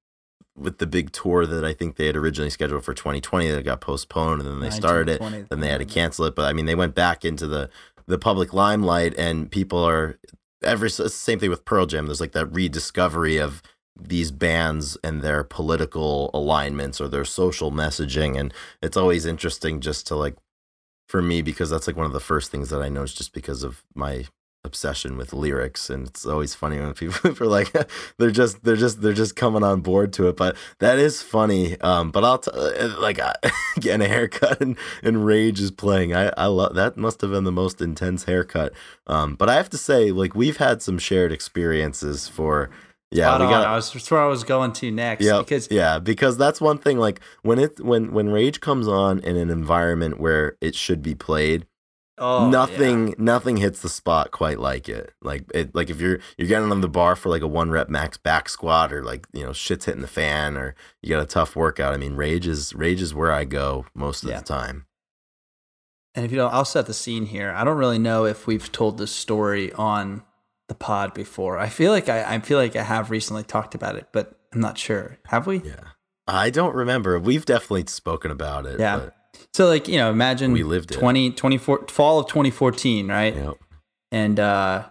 [0.56, 3.80] With the big tour that I think they had originally scheduled for 2020 that got
[3.80, 6.36] postponed and then they started it 1920, then they had to cancel it.
[6.36, 7.70] But I mean, they went back into the
[8.06, 10.18] the public limelight, and people are
[10.64, 12.06] every same thing with Pearl Jam.
[12.06, 13.62] There's like that rediscovery of
[13.96, 20.06] these bands and their political alignments or their social messaging, and it's always interesting just
[20.08, 20.36] to like
[21.08, 23.62] for me because that's like one of the first things that I noticed just because
[23.62, 24.24] of my
[24.64, 27.70] obsession with lyrics and it's always funny when people are like
[28.18, 31.78] they're just they're just they're just coming on board to it but that is funny
[31.80, 33.34] um but i'll t- uh, like uh,
[33.80, 37.44] getting a haircut and, and rage is playing i i love that must have been
[37.44, 38.72] the most intense haircut
[39.06, 42.70] um but i have to say like we've had some shared experiences for
[43.10, 43.52] yeah Spot we on.
[43.52, 46.60] got I was that's where I was going to next yeah, because yeah, because that's
[46.60, 46.98] one thing.
[46.98, 51.14] Like when it when when rage comes on in an environment where it should be
[51.14, 51.66] played,
[52.18, 55.12] oh, nothing nothing hits the spot quite like it.
[55.22, 57.88] Like it like if you're you're getting on the bar for like a one rep
[57.88, 61.26] max back squat or like you know shit's hitting the fan or you got a
[61.26, 61.92] tough workout.
[61.94, 64.38] I mean, rage is rage is where I go most of Yeah.
[64.38, 64.86] the time.
[66.16, 67.50] And if you don't, I'll set the scene here.
[67.50, 70.22] I don't really know if we've told this story on
[70.68, 71.58] the pod before.
[71.58, 74.60] I feel like I, I feel like I have recently talked about it, but I'm
[74.60, 75.18] not sure.
[75.26, 75.58] Have we?
[75.58, 75.80] Yeah,
[76.28, 77.18] I don't remember.
[77.18, 78.78] We've definitely spoken about it.
[78.78, 78.98] Yeah.
[78.98, 79.14] but,
[79.54, 80.98] So like, you know, imagine We lived it.
[80.98, 83.34] 20, 24, fall of 2014, right?
[83.36, 83.52] yeah.
[84.10, 84.88] And uh,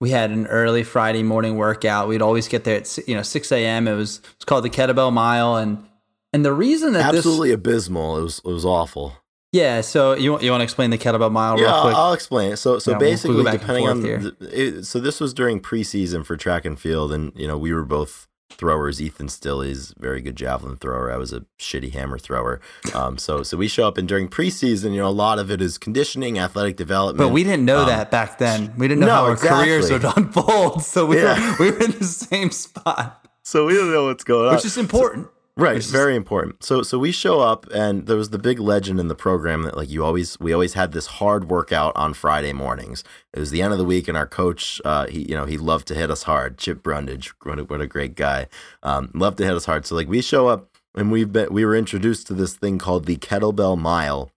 [0.00, 2.06] we had an early Friday morning workout.
[2.08, 3.86] We'd always get there at you know 6 a.m.
[3.88, 5.84] It was it's called the Kettlebell Mile, and
[6.32, 8.18] and the reason that Absolutely abysmal.
[8.18, 9.12] It was it was awful.
[9.52, 9.80] yeah.
[9.82, 11.94] So you want you want to explain the Kettlebell Mile Yeah, real I'll, quick?
[11.96, 12.56] I'll explain it.
[12.56, 13.12] So, so Yeah, we'll- we'll
[13.44, 17.32] basically, depending on the, it, so this was during preseason for track and field, and
[17.36, 19.00] you know we were both throwers.
[19.02, 21.12] Ethan still is very good javelin thrower.
[21.12, 22.60] I was a shitty hammer thrower.
[22.94, 25.60] Um, so so we show up, and during preseason, you know, a lot of it
[25.60, 27.18] is conditioning, athletic development.
[27.18, 28.72] But we didn't know Um, that back then.
[28.78, 29.64] We didn't know no, how our exactly.
[29.66, 30.82] careers would unfold.
[30.82, 31.56] So we, Yeah.
[31.58, 34.54] were, we were in the same spot, so we don't know what's going on.
[34.54, 35.28] which is important.
[35.58, 36.62] Right, is- very important.
[36.62, 39.74] So so we show up and there was the big legend in the program that
[39.76, 43.02] like you always we always had this hard workout on Friday mornings.
[43.32, 45.56] It was the end of the week and our coach uh he you know he
[45.56, 46.58] loved to hit us hard.
[46.58, 48.48] Chip Brundage, what a, what a great guy.
[48.82, 49.86] Um loved to hit us hard.
[49.86, 53.06] So like we show up and we've been we were introduced to this thing called
[53.06, 54.30] the Kettlebell Mile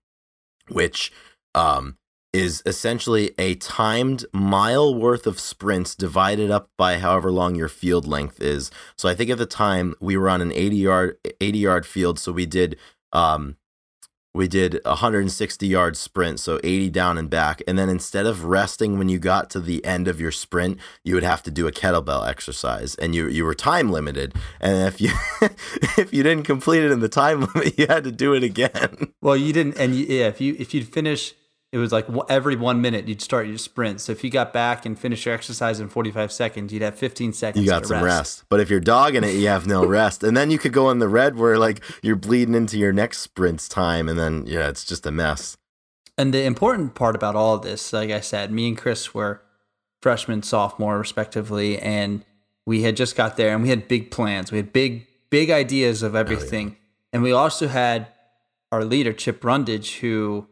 [0.68, 1.12] which
[1.54, 1.96] um
[2.32, 8.06] is essentially a timed mile worth of sprints divided up by however long your field
[8.06, 8.70] length is.
[8.96, 12.18] So I think at the time we were on an 80 yard 80 yard field
[12.18, 12.76] so we did
[13.12, 13.56] um
[14.32, 17.62] we did a 160 yard sprint so 80 down and back.
[17.66, 21.14] And then instead of resting when you got to the end of your sprint you
[21.14, 24.36] would have to do a kettlebell exercise and you you were time limited.
[24.60, 25.10] And if you
[25.98, 29.14] if you didn't complete it in the time limit you had to do it again.
[29.20, 31.34] Well, you didn't, and you, yeah, if you if you'd finish,
[31.72, 34.00] it was like every one minute you'd start your sprint.
[34.00, 36.98] So if you got back and finished your exercise in forty five seconds, you'd have
[36.98, 37.64] fifteen seconds.
[37.64, 38.44] you got to some rest.
[38.48, 40.24] But if you're dogging it, you have no rest.
[40.24, 43.18] And then you could go in the red where like you're bleeding into your next
[43.18, 45.56] sprint's time and then yeah, it's just a mess.
[46.18, 49.42] And the important part about all of this, like I said, me and Chris were
[50.02, 52.24] freshman, sophomore, respectively, and
[52.66, 54.52] we had just got there and we had big plans.
[54.52, 56.76] We had big, big ideas of everything.
[57.12, 58.08] And we also had
[58.70, 60.46] our leader, Chip Brundage, who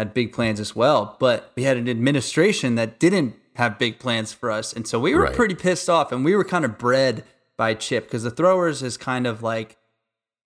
[0.00, 1.16] had big plans as well.
[1.20, 4.72] But we had an administration that didn't have big plans for us.
[4.72, 5.34] And so we were Right.
[5.34, 7.24] pretty pissed off and we were kind of bred
[7.56, 9.76] by Chip because the throwers is kind of like,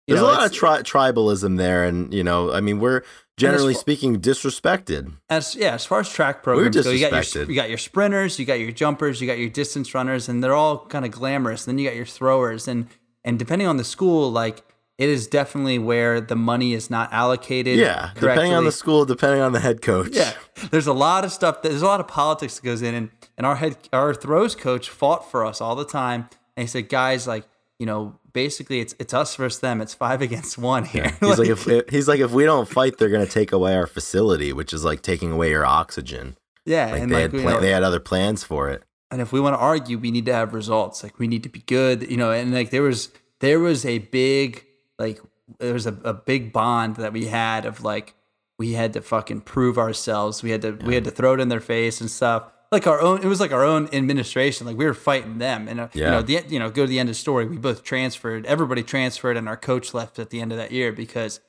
[0.08, 3.02] There's know, a lot of tri- tribalism there and you know, I mean, we're
[3.38, 5.14] generally fu- speaking disrespected.
[5.30, 7.50] as yeah, as far as track programs go, you got your disrespected.
[7.50, 10.56] you got your sprinters, you got your jumpers, you got your distance runners, and they're
[10.56, 11.66] all kind of glamorous.
[11.68, 12.88] And Then you got your throwers, and
[13.26, 14.62] and depending on the school, like
[15.04, 17.78] it is definitely where the money is not allocated.
[17.78, 20.10] Yeah, depending on the school, depending on the head coach.
[20.12, 20.34] Yeah,
[20.72, 21.62] there's a lot of stuff.
[21.62, 24.90] There's a lot of politics that goes in, and and our head our throws coach
[24.90, 27.46] fought for us all the time, and he said, guys, like
[27.80, 29.82] you know, basically it's it's us versus them.
[29.82, 31.12] It's five against one here.
[31.20, 34.54] He's like, if he's like, if we don't fight, they're gonna take away our facility,
[34.54, 36.38] which is like taking away your oxygen.
[36.66, 38.84] yeah, Like and they like had know, they had other plans for it.
[39.12, 41.50] and if we want to argue we need to have results like we need to
[41.50, 43.10] be good you know and like there was
[43.42, 44.66] there was a big
[45.00, 45.20] like
[45.60, 48.14] there was a, a big bond that we had of like
[48.60, 50.44] we had to fucking prove ourselves.
[50.44, 52.44] We had to we had to throw it in their face and stuff.
[52.72, 54.66] Like our own, it was like our own administration.
[54.66, 56.98] Like we were fighting them, and uh, you know, the you know, go to the
[57.00, 57.46] end of the story.
[57.46, 58.46] We both transferred.
[58.48, 61.40] Everybody transferred, and our coach left at the end of that year because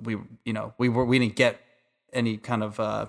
[0.00, 1.60] we, you know, we were we didn't get
[2.14, 3.06] any kind of, uh,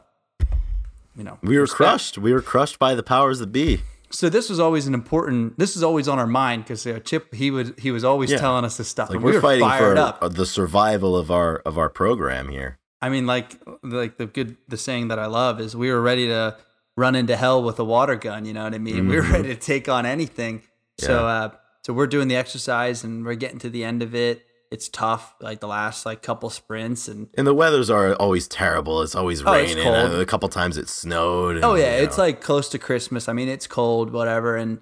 [1.16, 1.78] you know, We were respect.
[1.78, 2.18] crushed.
[2.18, 3.82] We were crushed by the powers that be.
[4.16, 5.58] So this was always an important.
[5.60, 8.38] This is always on our mind because uh, Chip he would he was always Yeah.
[8.38, 9.10] telling us this stuff.
[9.10, 10.18] Like we're we were fighting fired for up.
[10.22, 12.80] uh, the survival of our of our program here.
[13.02, 16.28] I mean, like like the good the saying that I love is we were ready
[16.28, 16.56] to
[16.98, 18.46] run into hell with a water gun.
[18.46, 19.08] You know what I mean?
[19.08, 20.62] We were ready to take on anything.
[20.98, 21.54] So Mm-hmm.
[21.54, 24.44] Uh, so we're doing the exercise and we're getting to the end of it.
[24.76, 27.30] It's tough, like the last like couple sprints and.
[27.38, 29.02] And the weathers are always terrible.
[29.02, 29.88] It's always Oh, it's raining.
[29.88, 31.56] Uh, A couple times it snowed.
[31.56, 32.26] and, Oh yeah, you it's know.
[32.26, 33.30] like close to Christmas.
[33.30, 34.82] I mean, it's cold, whatever, and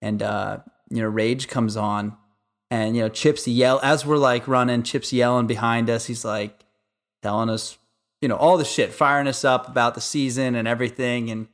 [0.00, 0.58] and uh,
[0.90, 2.16] you know, Rage comes on,
[2.70, 4.82] and you know, Chips yell as we're like running.
[4.82, 6.06] Chips yelling behind us.
[6.06, 6.64] He's like
[7.22, 7.76] telling us,
[8.22, 11.48] you know, all the shit, firing us up about the season and everything, and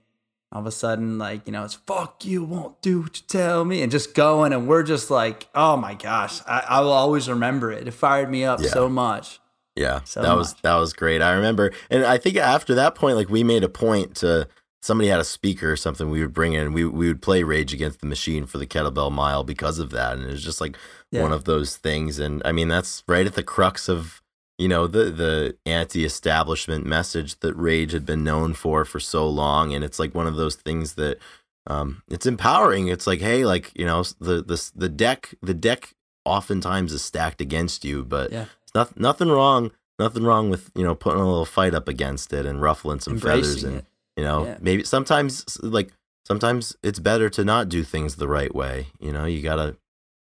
[0.52, 3.64] all of a sudden, like you know, it's fuck you, won't do what you tell
[3.64, 7.28] me, and just going, and we're just like, oh my gosh, I, I will always
[7.28, 7.88] remember it.
[7.88, 8.68] It fired me up Yeah.
[8.70, 9.40] so much.
[9.74, 11.22] Yeah, so that was that was great.
[11.22, 14.46] I remember, and I think after that point, like we made a point to
[14.82, 16.10] somebody had a speaker or something.
[16.10, 19.10] We would bring in, we we would play Rage Against the Machine for the kettlebell
[19.10, 20.76] mile because of that, and it was just like
[21.10, 21.22] Yeah.
[21.22, 22.18] one of those things.
[22.18, 24.20] And I mean, that's right at the crux of
[24.58, 29.74] you know the the anti-establishment message that Rage had been known for for so long,
[29.74, 31.18] and it's like one of those things that
[31.66, 32.88] um it's empowering.
[32.88, 37.40] It's like, hey, like you know the the the deck the deck oftentimes is stacked
[37.40, 38.46] against you, but Yeah.
[38.62, 39.72] it's not, nothing wrong.
[39.98, 43.18] Nothing wrong with you know putting a little fight up against it and ruffling some
[43.18, 43.86] feathers and it.
[44.16, 44.58] you know Yeah.
[44.60, 45.92] maybe sometimes like
[46.26, 48.88] sometimes it's better to not do things the right way.
[49.00, 49.76] You know you gotta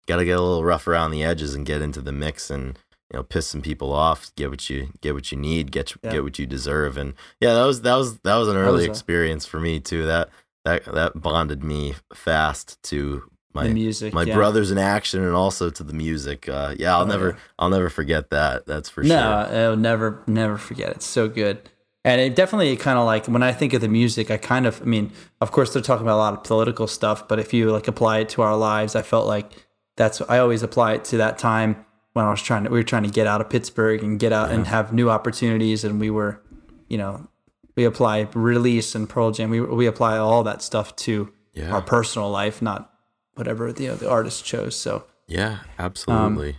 [0.08, 2.78] gotta get a little rough around the edges and get into the mix and
[3.12, 4.32] you know piss some people off.
[4.36, 5.72] Get what you get what you need.
[5.72, 6.12] Get Yeah.
[6.12, 6.98] get what you deserve.
[6.98, 10.06] And yeah, that was that was that was an early was experience for me too.
[10.06, 10.30] That
[10.66, 14.36] that that bonded me fast to my the music, my yeah.
[14.36, 16.48] brothers in action and also to the music.
[16.48, 17.36] Uh, yeah, I'll Oh, never yeah.
[17.58, 18.66] I'll never forget that.
[18.68, 19.16] That's for sure.
[19.16, 19.58] no, sure.
[19.72, 20.92] I'll never, never forget.
[20.92, 21.68] It's so good.
[22.06, 24.82] And it definitely kind of like when I think of the music, I kind of,
[24.82, 27.72] I mean, of course they're talking about a lot of political stuff, but if you
[27.72, 29.52] like apply it to our lives, I felt like
[29.98, 32.84] that's, I always apply it to that time when I was trying to, we were
[32.84, 35.84] trying to get out of Pittsburgh and get out and have new opportunities.
[35.84, 36.42] And we were,
[36.88, 37.28] you know,
[37.76, 39.50] we apply release and Pearl Jam.
[39.50, 41.72] We, we apply all that stuff to Yeah.
[41.72, 42.92] our personal life, not
[43.36, 44.76] whatever the, the artist chose.
[44.76, 46.58] So, Yeah, absolutely.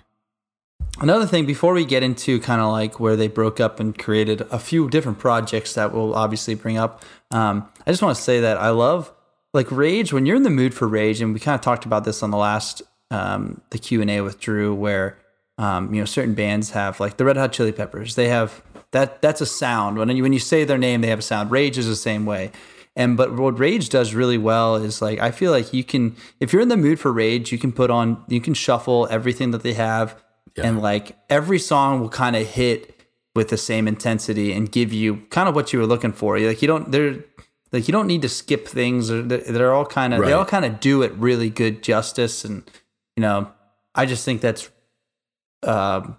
[1.01, 4.43] Another thing before we get into kind of like where they broke up and created
[4.51, 8.41] a few different projects that we'll obviously bring up, um, I just want to say
[8.41, 9.13] that I love
[9.55, 12.05] like rage when you're in the mood for rage, and we kind of talked about
[12.05, 15.19] this on the last um, the Q and A with Drew, where
[15.61, 19.21] um, you know certain bands have like the Red Hot Chili Peppers, they have that
[19.21, 21.51] that's a sound when you when you say their name, they have a sound.
[21.51, 22.51] Rage is the same way.
[22.97, 26.53] And but what Rage does really well is like I feel like you can if
[26.53, 29.63] you're in the mood for Rage, you can put on you can shuffle everything that
[29.63, 30.21] they have
[30.57, 35.19] and like every song will kind of hit with the same intensity and give you
[35.29, 36.39] kind of what you were looking for.
[36.39, 37.23] Like you don't they're
[37.71, 40.65] like you don't need to skip things they're, they're all kind of they all kind
[40.65, 42.69] of do it really good justice and
[43.15, 43.53] you know
[43.95, 44.71] I just think that's
[45.63, 46.19] um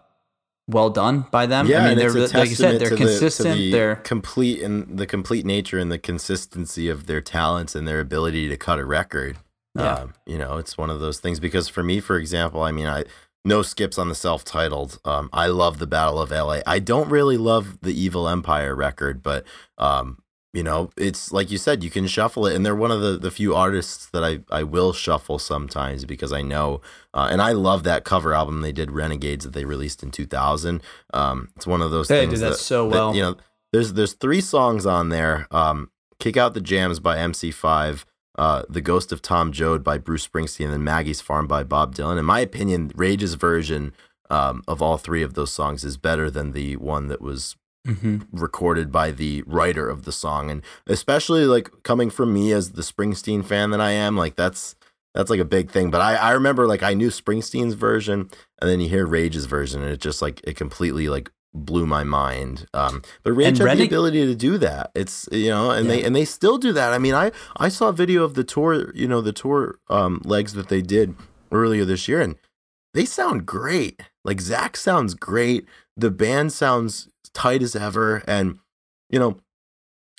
[0.68, 1.68] well done by them.
[1.68, 3.58] Yeah, I mean they're like you said they're to the- consistent.
[3.58, 8.00] the they're complete and the complete nature and the consistency of their talents and their
[8.00, 9.38] ability to cut a record.
[9.76, 9.94] Yeah.
[9.94, 12.88] Um, you know, it's one of those things because for me, for example, I mean,
[12.88, 13.06] I
[13.44, 15.00] no skips on the self-titled.
[15.04, 16.60] Um, I love the Battle of LA.
[16.68, 19.46] I don't really love the Evil Empire record, but
[19.80, 20.21] um,
[20.54, 23.18] you know, it's like you said, you can shuffle it, and they're one of the,
[23.18, 26.82] the few artists that I, I will shuffle sometimes because I know,
[27.14, 30.82] uh, and I love that cover album they did, Renegades, that they released in 2000.
[31.14, 33.16] Um, it's one of those They things did that so well.
[33.16, 33.38] you know,
[33.72, 35.48] there's there's three songs on there.
[35.52, 35.90] Um,
[36.20, 38.04] Kick Out the Jams by MC5,
[38.38, 41.96] uh, The Ghost of Tom Joad by Bruce Springsteen, and then Maggie's Farm by Bob
[41.96, 42.20] Dylan.
[42.20, 43.94] In my opinion, Rage's version
[44.30, 47.56] um, of all three of those songs is better than the one that was
[47.88, 48.28] Mhm.
[48.32, 52.84] recorded by the writer of the song and especially like coming from me as the
[52.84, 54.76] Springsteen fan that I am like that's
[55.16, 58.30] that's like a big thing but I I remember like I knew Springsteen's version
[58.62, 62.04] and then you hear Rage's version and it just like it completely like blew my
[62.04, 65.90] mind um but Rage And had the ability to do that it's you know and
[65.90, 68.44] they and they still do that I mean I I saw a video of the
[68.44, 71.16] tour you know the tour um legs that they did
[71.52, 72.36] earlier this year and
[72.94, 74.02] they sound great.
[74.26, 75.66] Like Zack sounds great.
[75.96, 78.24] The band sounds tight as ever.
[78.28, 78.60] And,
[79.10, 79.38] you know,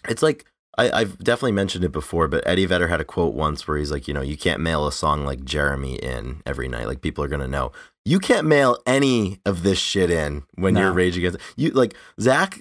[0.09, 0.45] it's like
[0.79, 3.91] I, I've definitely mentioned it before, but Eddie Vedder had a quote once where he's
[3.91, 6.87] like, you know, you can't mail a song like Jeremy in every night.
[6.87, 7.73] Like people are gonna know.
[8.05, 10.81] You can't mail any of this shit in when No.
[10.81, 11.39] you're Rage Against.
[11.57, 12.59] You like Zack,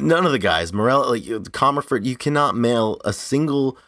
[0.00, 2.04] none of the guys, Morello, like Commerford.
[2.04, 3.78] You cannot mail a single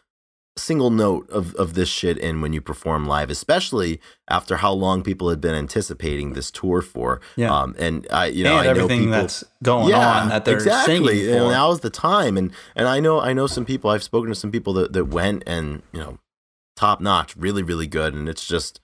[0.58, 5.02] single note of, of this shit in when you perform live, especially after how long
[5.02, 7.20] people had been anticipating this tour for.
[7.36, 7.54] Yeah.
[7.54, 10.54] Um, and I, you know, and I know everything people, that's going on that they're
[10.54, 11.18] exactly.
[11.18, 11.44] singing for.
[11.44, 12.36] And now's the time.
[12.36, 13.90] And and I know I know some people.
[13.90, 16.18] I've spoken to some people that that went and you know,
[16.74, 18.14] top notch, really really good.
[18.14, 18.80] And it's just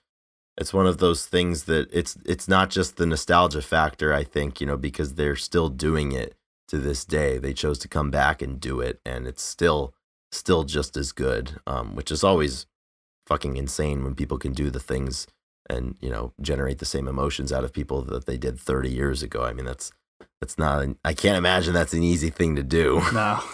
[0.57, 4.13] it's one of those things that it's it's not just the nostalgia factor.
[4.13, 6.35] I think you know because they're still doing it
[6.67, 7.39] to this day.
[7.39, 9.95] They chose to come back and do it, and it's still
[10.33, 11.59] still just as good.
[11.67, 12.65] Um, which is always
[13.25, 15.27] fucking insane when people can do the things
[15.69, 19.23] and you know generate the same emotions out of people that they did 30 years
[19.23, 19.43] ago.
[19.43, 19.91] I mean that's
[20.41, 23.01] that's not I can't imagine that's an easy thing to do.
[23.13, 23.39] No.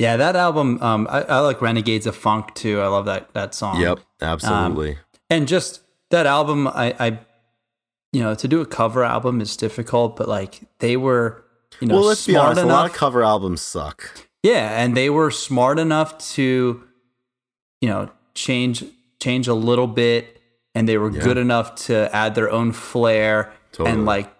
[0.00, 0.80] Yeah, that album.
[0.80, 2.80] Um, I, I like Renegades of Funk too.
[2.80, 3.80] I love that that song.
[3.80, 4.96] yep, absolutely.
[5.28, 7.18] And just that album, I, I,
[8.12, 11.44] you know, to do a cover album is difficult, but like they were,
[11.80, 12.60] you know, well, let's be honest.
[12.60, 12.70] enough.
[12.70, 14.27] A lot of cover albums suck.
[14.42, 16.82] Yeah, and they were smart enough to,
[17.80, 18.84] you know, change
[19.20, 20.40] change a little bit,
[20.74, 21.22] and they were Yeah.
[21.22, 23.90] good enough to add their own flair, Totally.
[23.96, 24.32] and like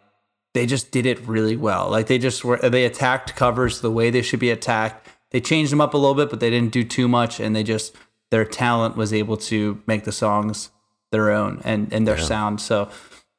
[0.55, 1.91] they just did it really well.
[1.91, 5.09] Like they just were they attacked covers the way they should be attacked.
[5.31, 7.63] They changed them up a little bit, but they didn't do too much, and they
[7.63, 7.95] just
[8.31, 10.71] their talent was able to make the songs
[11.11, 12.25] their own and and their Yeah.
[12.25, 12.61] sound.
[12.61, 12.89] So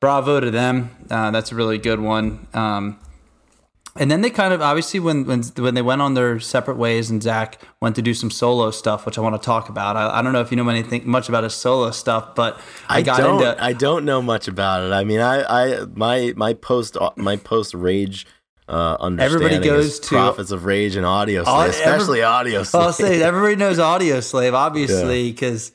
[0.02, 0.90] bravo to them.
[1.10, 2.48] Uh, that's a really good one.
[2.54, 2.98] Um,
[4.00, 7.10] and then they kind of obviously when when when they went on their separate ways
[7.10, 9.98] and Zack went to do some solo stuff, which I want to talk about.
[9.98, 13.00] I, I don't know if you know anything much about his solo stuff, but I,
[13.00, 13.42] I, got don't.
[13.42, 14.94] into I don't know much about it.
[14.94, 18.26] I mean, I, I, my, my post, my post rage.
[18.70, 22.62] Uh, understanding goes to- prophets of rage and audio, Au- slave, especially audio.
[22.64, 22.84] Slave.
[22.84, 25.72] I'll say everybody knows Audioslave, obviously, because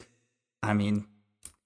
[0.62, 1.04] I mean,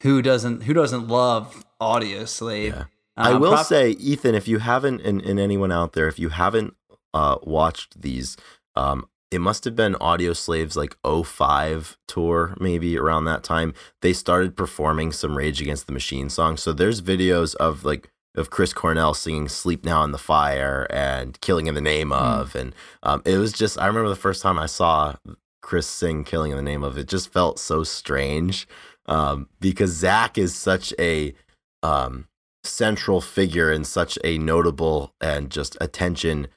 [0.03, 2.71] who doesn't who doesn't love Audioslave?
[2.71, 2.85] Yeah.
[3.19, 6.19] I Uh, will prop- say, Ethan, if you haven't, and, and anyone out there, if
[6.19, 6.75] you haven't
[7.13, 8.37] uh, watched these,
[8.77, 13.75] um, it must have been Audioslave's like 05 tour, maybe around that time.
[14.01, 16.63] They started performing some Rage Against the Machine songs.
[16.63, 21.39] So there's videos of like of Chris Cornell singing "Sleep Now in the Fire" and
[21.41, 23.79] "Killing in the Name of," and um, it was just.
[23.79, 25.17] I remember the first time I saw
[25.61, 28.67] Chris sing "Killing in the Name of." It just felt so strange
[29.07, 31.35] um, because Zack is such a
[31.83, 32.29] um,
[32.69, 36.49] central figure and such a notable and just attention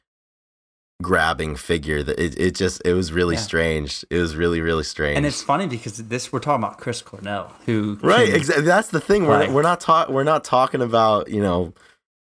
[1.01, 3.41] grabbing figure that it, it just it was really Yeah.
[3.41, 4.05] strange.
[4.12, 5.18] It was really really strange.
[5.18, 8.89] and it's funny because this we're talking about Chris Cornell, who right can- exactly that's
[8.89, 9.26] the thing.
[9.26, 11.74] We're, Like- we're not talk we're not talking about you know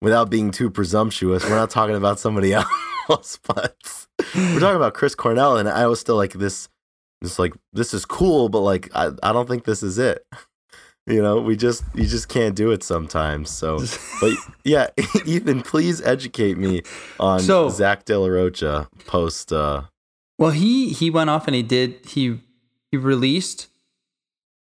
[0.00, 2.52] without being too presumptuous we're not talking about somebody
[3.10, 3.74] else but
[4.36, 6.68] we're talking about chris cornell and i was still like this
[7.20, 10.24] this like this is cool but like i, I don't think this is it
[11.08, 13.78] you know we just you just can't do it sometimes so
[14.20, 14.32] but
[14.64, 14.88] yeah
[15.26, 16.82] ethan please educate me
[17.18, 19.82] on So- zack de la rocha post uh
[20.38, 22.40] Well, he he went off and he did he
[22.92, 23.68] he released.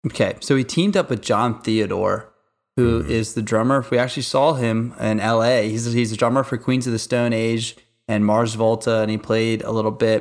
[0.06, 2.32] Okay, so he teamed up with Jon Theodore,
[2.76, 3.84] who is the drummer.
[3.90, 5.68] We actually saw him in L.A.
[5.68, 7.76] He's he's a drummer for Queens of the Stone Age
[8.08, 10.20] and Mars Volta, and he played a little bit.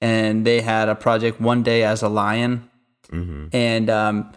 [0.00, 2.68] And they had a project one day as a lion,
[3.10, 3.48] mhm.
[3.52, 4.32] and um,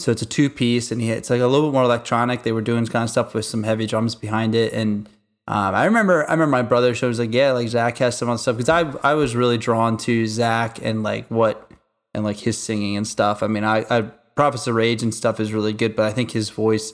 [0.00, 2.42] so it's a two piece, and he, it's like a little bit more electronic.
[2.42, 5.08] They were doing kind of stuff with some heavy drums behind it, and
[5.46, 8.38] um, I remember I remember my brother shows like yeah, like Zack has some other
[8.38, 11.70] stuff because I I was really drawn to Zack and like what
[12.14, 13.42] and like his singing and stuff.
[13.42, 14.02] I mean, I, I
[14.36, 16.92] Prophets of Rage and stuff is really good, but I think his voice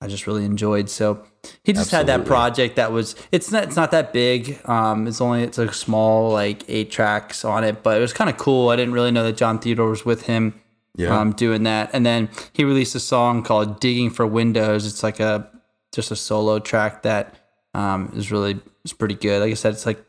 [0.00, 0.90] I just really enjoyed.
[0.90, 1.24] So
[1.62, 4.60] he just had that project that was it's not it's not that big.
[4.68, 8.28] Um, it's only it's a small like eight tracks on it, but it was kind
[8.28, 8.68] of cool.
[8.68, 10.60] I didn't really know that Jon Theodore was with him
[10.96, 11.90] yeah um, doing that.
[11.92, 15.50] And then he released a song called "Digging for Windows." It's like a
[15.92, 17.36] just a solo track that
[17.74, 19.40] um, is really it's pretty good.
[19.40, 20.04] Like I said, it's like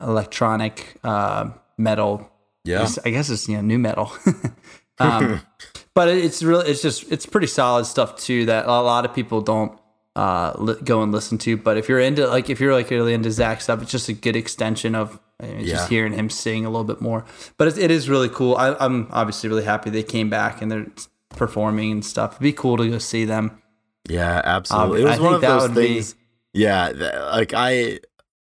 [0.00, 2.30] electronic uh, metal.
[2.64, 4.12] yeah It's- I guess it's you know nu metal.
[5.00, 5.40] um,
[5.94, 9.40] but it's really it's just it's pretty solid stuff too that a lot of people
[9.40, 9.78] don't
[10.16, 11.56] uh, li- go and listen to.
[11.56, 14.12] But if you're into like if you're like really into Zack stuff, it's just a
[14.12, 15.60] good extension of uh, Yeah.
[15.76, 17.24] just hearing him sing a little bit more.
[17.56, 18.56] But it, it is really cool.
[18.56, 20.86] I, I'm obviously really happy they came back and they're
[21.30, 22.32] performing and stuff.
[22.32, 23.62] It'd be cool to go see them.
[24.08, 25.02] Yeah, absolutely.
[25.02, 26.04] Um, it was I one think of that those would be-
[26.60, 28.00] Yeah, th- like I,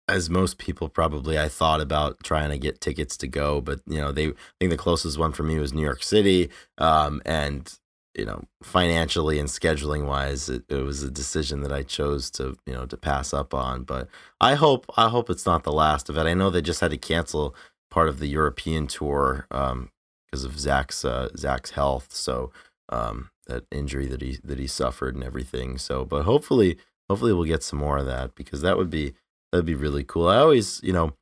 [0.09, 3.99] as most people probably, I thought about trying to get tickets to go, but you
[3.99, 7.73] know, they I think the closest one for me was New York City, um, and
[8.17, 12.57] you know, financially and scheduling wise, it, it was a decision that I chose to
[12.67, 13.83] you know to pass up on.
[13.85, 14.09] But
[14.41, 16.27] I hope I hope it's not the last of it.
[16.27, 17.55] I know they just had to cancel
[17.91, 19.91] part of the European tour um,
[20.27, 22.13] because of Zack's uh, Zack's health.
[22.13, 22.51] So
[22.89, 25.79] um, that injury that he that he suffered and everything.
[25.79, 29.15] So, but hopefully, hopefully we'll get some more of that because that would be
[29.53, 30.29] that'd be really cool.
[30.29, 31.15] I always, you know,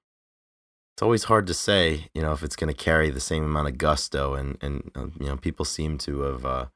[0.95, 3.69] it's always hard to say, you know, if it's going to carry the same amount
[3.69, 6.67] of gusto, and and uh, you know, people seem to have, uh,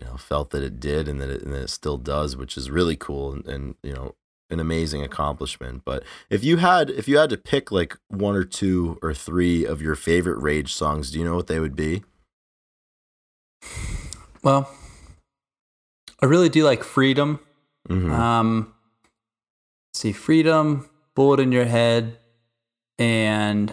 [0.00, 2.56] you know, felt that it did, and that it, and that it still does, which
[2.56, 4.14] is really cool, and, and you know,
[4.50, 5.82] an amazing accomplishment.
[5.84, 9.64] But if you had if you had to pick like one or two or three
[9.64, 12.02] of your favorite Rage songs, do you know what they would be?
[14.42, 14.70] Well,
[16.20, 17.40] I really do like Freedom.
[17.88, 18.10] Mhm.
[18.10, 18.74] Um,
[19.92, 22.18] see, Freedom, Bullet in Your Head,
[22.98, 23.72] and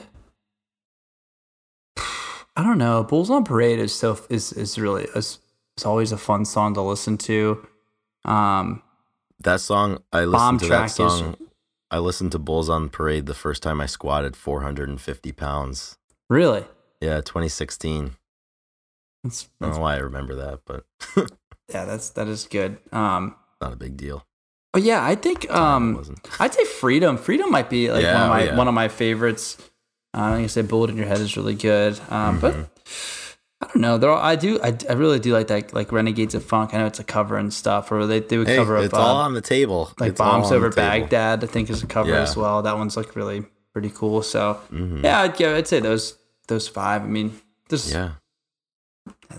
[1.97, 3.03] I don't know.
[3.03, 5.39] Bulls on Parade is so is is really is,
[5.81, 7.67] is always a fun song to listen to.
[8.23, 8.83] Um,
[9.43, 11.35] that song, I listened to that is- song.
[11.93, 15.97] I listened to Bulls on Parade the first time I squatted 450 pounds.
[16.29, 16.63] really,
[17.01, 18.15] Yeah, 2016.
[19.25, 20.85] that's, I don't know why I remember that, but
[21.67, 22.77] yeah, that's that is good.
[22.93, 24.25] Um, not a big deal.
[24.71, 26.01] but yeah, I think um.
[26.39, 27.17] I'd say Freedom.
[27.17, 28.55] Freedom might be like one of oh, my yeah.
[28.57, 29.57] one of my favorites.
[30.15, 31.99] Uh, like I said, Bullet in Your Head is really good.
[32.09, 32.41] Um, Mhm.
[32.41, 32.55] But
[33.73, 33.97] don't know.
[33.97, 34.59] They're all, I do.
[34.61, 35.73] I, I really do like that.
[35.73, 36.73] Like Renegades of Funk.
[36.73, 38.93] I know it's a cover and stuff, or they do a Hey, cover of it's
[38.93, 39.91] uh, all on the table.
[39.99, 40.69] like It's Bombs Over.
[40.69, 41.43] Baghdad.
[41.43, 42.21] I think is a cover Yeah.
[42.21, 42.61] as well.
[42.61, 44.21] That one's like really pretty cool.
[44.23, 45.03] So Mhm.
[45.03, 46.17] yeah, I'd, yeah, I'd say those
[46.47, 47.03] those five.
[47.03, 48.11] I mean, there's Yeah.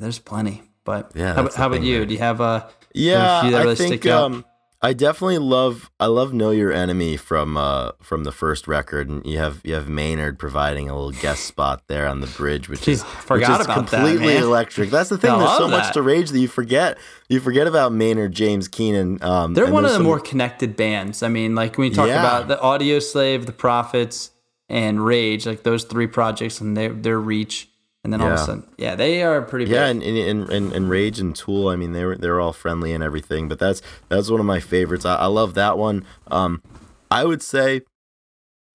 [0.00, 0.62] there's plenty.
[0.84, 2.06] But Yeah, how, about- how about thing you?
[2.06, 4.44] Do you have a Yeah, few that I really think um,
[4.84, 9.24] I definitely love I love Know Your Enemy from uh from the first record, and
[9.24, 12.80] you have you have Maynard providing a little guest spot there on the bridge, which
[12.80, 14.90] Jeez, is forgot which is about that, completely electric.
[14.90, 15.30] That's the thing.
[15.30, 16.98] I There's so love much to rage that you forget.
[17.28, 19.22] You forget about Maynard James Keenan.
[19.22, 21.22] Um, They're one of the some- more connected bands.
[21.22, 22.18] I mean, like when you talk Yeah.
[22.20, 24.30] about the Audioslave, the Prophets,
[24.68, 27.68] and Rage, like those three projects and their their reach,
[28.04, 29.74] and then all of a sudden, yeah, they are pretty big.
[29.74, 31.68] Yeah, and, and and and Rage and Tool.
[31.68, 33.48] I mean, they were they were all friendly and everything.
[33.48, 35.04] But that's that's one of my favorites.
[35.04, 36.04] I, I love that one.
[36.28, 36.62] Um,
[37.10, 37.82] I would say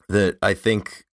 [0.07, 1.03] that I think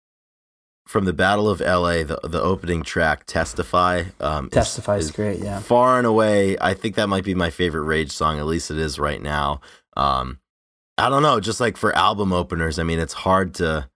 [0.87, 5.41] from the Battle of L.A., the the opening track, "Testify," um, Testify is is great.
[5.41, 6.57] Yeah, far and away.
[6.61, 8.39] I think that might be my favorite Rage song.
[8.39, 9.61] At least it is right now.
[9.97, 10.39] Um,
[10.99, 11.41] I don't know.
[11.41, 13.89] Just like for album openers, I mean, it's hard to.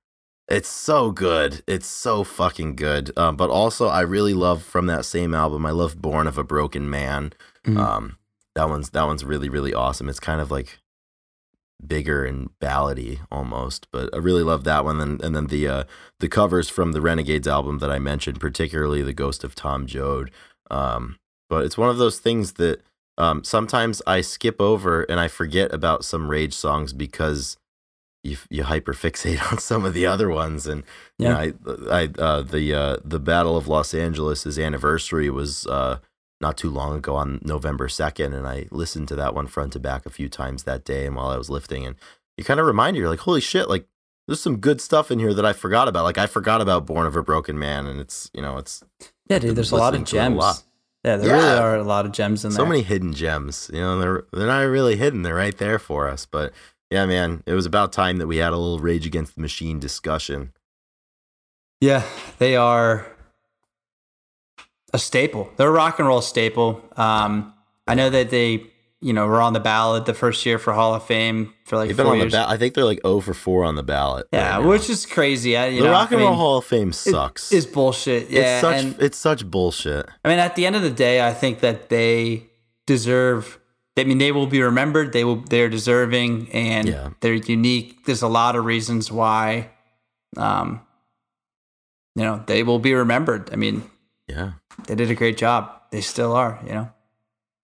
[0.48, 1.62] It's so good.
[1.66, 3.16] It's so fucking good.
[3.18, 5.66] Um, but also, I really love from that same album.
[5.66, 7.32] I love "Born of a Broken Man."
[7.66, 7.78] Mhm.
[7.78, 8.16] Um,
[8.54, 10.08] that one's that one's really really awesome.
[10.08, 10.78] It's kind of like
[11.86, 15.00] bigger and ballady almost, but I really love that one.
[15.00, 15.84] And and then the uh,
[16.20, 20.30] the covers from the Renegades album that I mentioned, particularly the Ghost of Tom Joad.
[20.70, 21.16] Um,
[21.48, 22.82] but it's one of those things that
[23.16, 27.56] um, sometimes I skip over and I forget about some Rage songs because
[28.24, 30.66] you you hyperfixate on some of the other ones.
[30.66, 30.82] And
[31.18, 31.42] Yeah.
[31.42, 35.98] you know, I I uh, the uh, the Battle of Los Angeles' anniversary was uh,
[36.40, 39.80] not too long ago on November second, and I listened to that one front to
[39.80, 41.96] back a few times that day, and while I was lifting, and
[42.36, 43.86] you kind of remind you, you're like, holy shit, like.
[44.26, 46.04] There's some good stuff in here that I forgot about.
[46.04, 48.84] Like I forgot about Born of a Broken Man, and it's you know it's
[49.30, 49.56] yeah, dude.
[49.56, 50.36] There's a lot of listening to it a gems.
[50.36, 50.62] lot.
[51.02, 52.66] Yeah, there really are a lot of gems in so there.
[52.66, 53.70] So many hidden gems.
[53.72, 55.22] You know, they're they're not really hidden.
[55.22, 56.26] They're right there for us.
[56.26, 56.52] But
[56.90, 59.78] yeah, man, it was about time that we had a little Rage Against the Machine
[59.78, 60.52] discussion.
[61.80, 62.02] Yeah,
[62.38, 63.06] they are
[64.92, 65.50] a staple.
[65.56, 66.82] They're a rock and roll staple.
[66.96, 67.52] Um,
[67.86, 68.64] I know that they,
[69.00, 71.88] you know, were on the ballot the first year for Hall of Fame for like
[71.88, 72.32] They've been four years.
[72.32, 72.50] ballot.
[72.50, 74.26] I think they're like 0 for 4 on the ballot.
[74.32, 75.56] yeah, right which is crazy.
[75.56, 77.52] I, you the know, Rock and I Roll mean, Hall of Fame sucks.
[77.52, 78.28] It's bullshit.
[78.30, 80.06] Yeah, it's such and it's such bullshit.
[80.24, 82.48] I mean, at the end of the day, I think that they
[82.86, 83.58] deserve.
[83.98, 85.12] I mean, they will be remembered.
[85.12, 85.36] They will.
[85.36, 87.10] They're deserving, and Yeah.
[87.20, 88.04] they're unique.
[88.06, 89.70] There's a lot of reasons why,
[90.36, 90.80] um,
[92.14, 93.50] you know, they will be remembered.
[93.52, 93.82] I mean,
[94.28, 94.52] Yeah,
[94.86, 95.70] they did a great job.
[95.90, 96.58] They still are.
[96.66, 96.90] You know,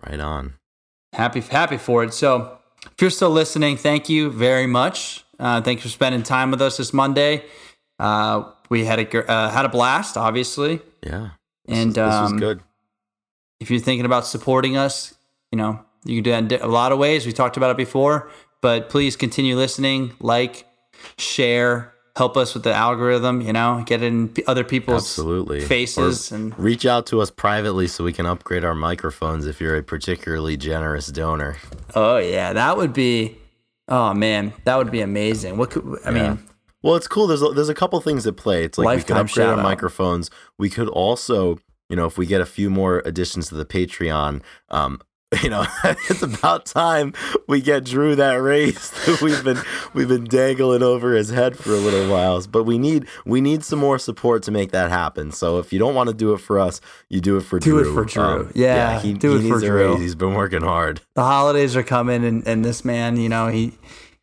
[0.09, 0.55] right on.
[1.13, 2.15] happy happy for it.
[2.15, 5.25] So, if you're still listening, thank you very much.
[5.39, 7.45] Uh, thanks for spending time with us this Monday.
[7.99, 10.81] Uh, we had a uh, had a blast, obviously.
[11.03, 11.31] Yeah,
[11.69, 12.61] And is, this was um, good.
[13.61, 15.15] if you're thinking about supporting us,
[15.53, 17.27] you know, you can do that in a lot of ways.
[17.27, 18.31] We talked about it before,
[18.61, 20.67] but please continue listening, like,
[21.19, 25.61] share, help us with the algorithm, you know, get it in other people's Absolutely.
[25.61, 29.61] faces Or and reach out to us privately so we can upgrade our microphones if
[29.61, 31.57] you're a particularly generous donor.
[31.95, 33.37] oh yeah, that would be
[33.89, 35.57] oh man, that would be amazing.
[35.57, 36.29] What could I Yeah.
[36.31, 36.49] mean,
[36.83, 37.27] Well, it's cool.
[37.27, 38.65] There's a, there's a couple things at play.
[38.65, 39.63] It's like we could upgrade our shout-out.
[39.63, 40.31] microphones.
[40.59, 44.41] We could also, you know, if we get a few more additions to the Patreon,
[44.71, 45.01] um,
[45.43, 47.13] you know, it's about time
[47.49, 49.59] we get Drew that raise that we've been
[49.93, 52.41] we've been dangling over his head for a little while.
[52.51, 55.33] But we need we need some more support to make that happen.
[55.33, 57.71] So if you don't want to do it for us, you do it for Do
[57.83, 57.91] Drew.
[57.91, 58.23] it for Drew.
[58.25, 59.93] Um, Yeah, he, do he it for Drew.
[59.93, 60.01] raise.
[60.01, 61.01] He's been working hard.
[61.15, 63.73] the holidays are coming and, and this man you know he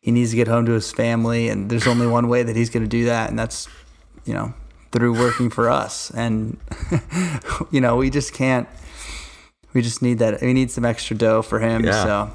[0.00, 2.70] he needs to get home to his family and there's only one way that he's
[2.70, 3.68] going to do that and that's
[4.24, 4.52] you know
[4.90, 6.58] through working for us and
[7.70, 8.68] you know we just can't
[9.74, 12.02] we just need that we need some extra dough for him Yeah.
[12.04, 12.30] so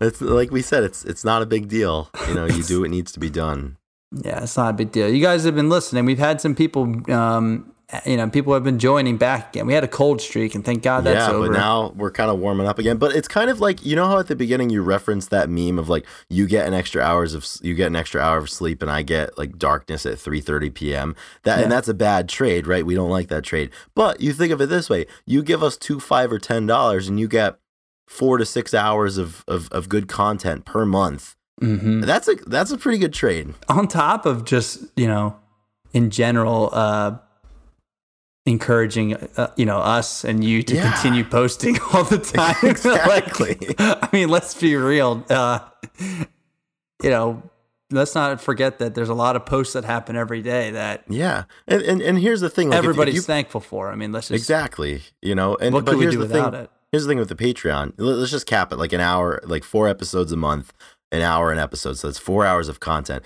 [0.00, 2.10] It's like we said, it's it's not a big deal.
[2.28, 3.76] You know, you do what needs to be done.
[4.12, 6.82] yeah it's not a big deal you guys have been listening we've had some people
[7.12, 7.72] um
[8.04, 10.82] you know people have been joining back again we had a cold streak and thank
[10.82, 12.96] god that's yeah, over but now we're kind of warming up again.
[12.96, 15.78] But it's kind of like you know how at the beginning you referenced that meme
[15.78, 18.82] of like you get an extra hours of you get an extra hour of sleep
[18.82, 21.14] and I get like darkness at three thirty p.m.
[21.44, 21.62] That Yeah.
[21.62, 22.84] and that's a bad trade, right?
[22.84, 23.70] We don't like that trade.
[23.94, 27.06] But you think of it this way: you give us two, five, or ten dollars,
[27.06, 27.56] and you get
[28.08, 31.36] four to six hours of of, of good content per month.
[31.60, 33.54] hmm That's a that's a pretty good trade.
[33.68, 35.36] on top of just you know
[35.92, 37.18] in general uh
[38.46, 40.92] encouraging uh, you know us and you to Yeah.
[40.92, 43.56] continue posting all the time Exactly.
[43.60, 45.58] Like, i mean let's be real uh
[47.02, 47.42] you know
[47.90, 51.44] let's not forget that there's a lot of posts that happen every day that Yeah,
[51.66, 54.12] and and, and here's the thing: like if- if everybody's you- thankful for i mean
[54.12, 56.62] let's just exactly, you know, and what but could we here's do the without thing,
[56.62, 57.94] it Here's the thing with the Patreon.
[57.98, 60.72] Let's just cap it like an hour, like four episodes a month,
[61.10, 61.94] an hour an episode.
[61.98, 63.24] So that's four hours of content.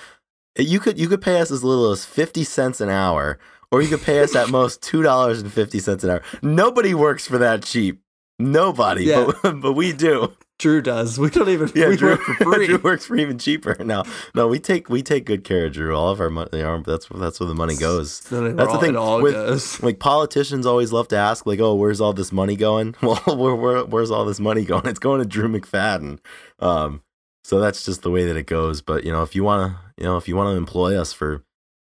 [0.58, 3.38] You could you could pay us as little as fifty cents an hour,
[3.70, 6.22] or you could pay us at most two dollars and fifty cents an hour.
[6.42, 8.00] Nobody works for that cheap.
[8.38, 9.30] Nobody, Yeah.
[9.42, 10.32] but but we do.
[10.58, 13.38] drew does we don't even Yeah, we Drew, work for free Drew works for even
[13.38, 13.76] cheaper.
[13.84, 14.02] No,
[14.34, 15.94] no, we take we take good care of Drew.
[15.94, 16.48] All of our money,
[16.86, 18.20] that's that's where the money goes.
[18.20, 22.00] That's the thing all with- goes like politicians always love to ask like oh where's
[22.00, 25.26] all this money going well where, where, where's all this money going it's going to
[25.26, 26.18] drew mcfadden
[26.60, 27.02] um
[27.44, 29.78] so that's just the way that it goes but you know if you want to
[29.98, 31.42] you know if you want to employ us for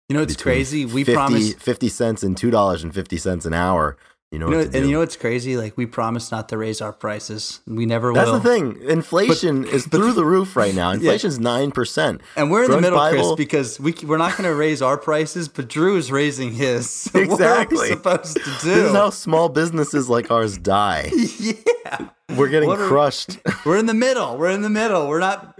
[0.08, 3.44] you know it's crazy we 50, promise 50 cents and two dollars and 50 cents
[3.46, 3.96] an hour
[4.32, 5.56] you know, you know, and you know what's crazy?
[5.56, 7.60] Like we promise not to raise our prices.
[7.64, 8.40] We never that's will.
[8.40, 12.64] That's the thing inflation is through the roof right now Inflation inflation's 9% And we're
[12.64, 15.68] in the middle, Bible- Chris, because we we're not going to raise our prices, but
[15.68, 16.90] Drew is raising his.
[16.90, 17.78] So What are Exactly.
[17.78, 18.50] we supposed to do?
[18.50, 23.78] this is how small businesses like ours die yeah, we're getting What are- crushed we're
[23.78, 24.36] in the middle.
[24.36, 25.06] We're in the middle.
[25.08, 25.56] We're not.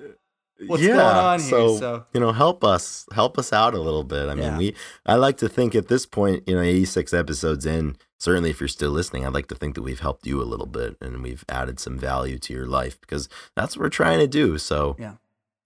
[0.66, 1.48] What's going on here?
[1.50, 4.28] So, So- you know, help us, help us out a little bit.
[4.28, 4.58] I mean, Yeah.
[4.58, 8.60] we, I like to think at this point, you know, 86 episodes in, certainly if
[8.60, 11.22] you're still listening, I'd like to think that we've helped you a little bit and
[11.22, 14.56] we've added some value to your life because that's what we're trying to do.
[14.56, 15.14] So, Yeah.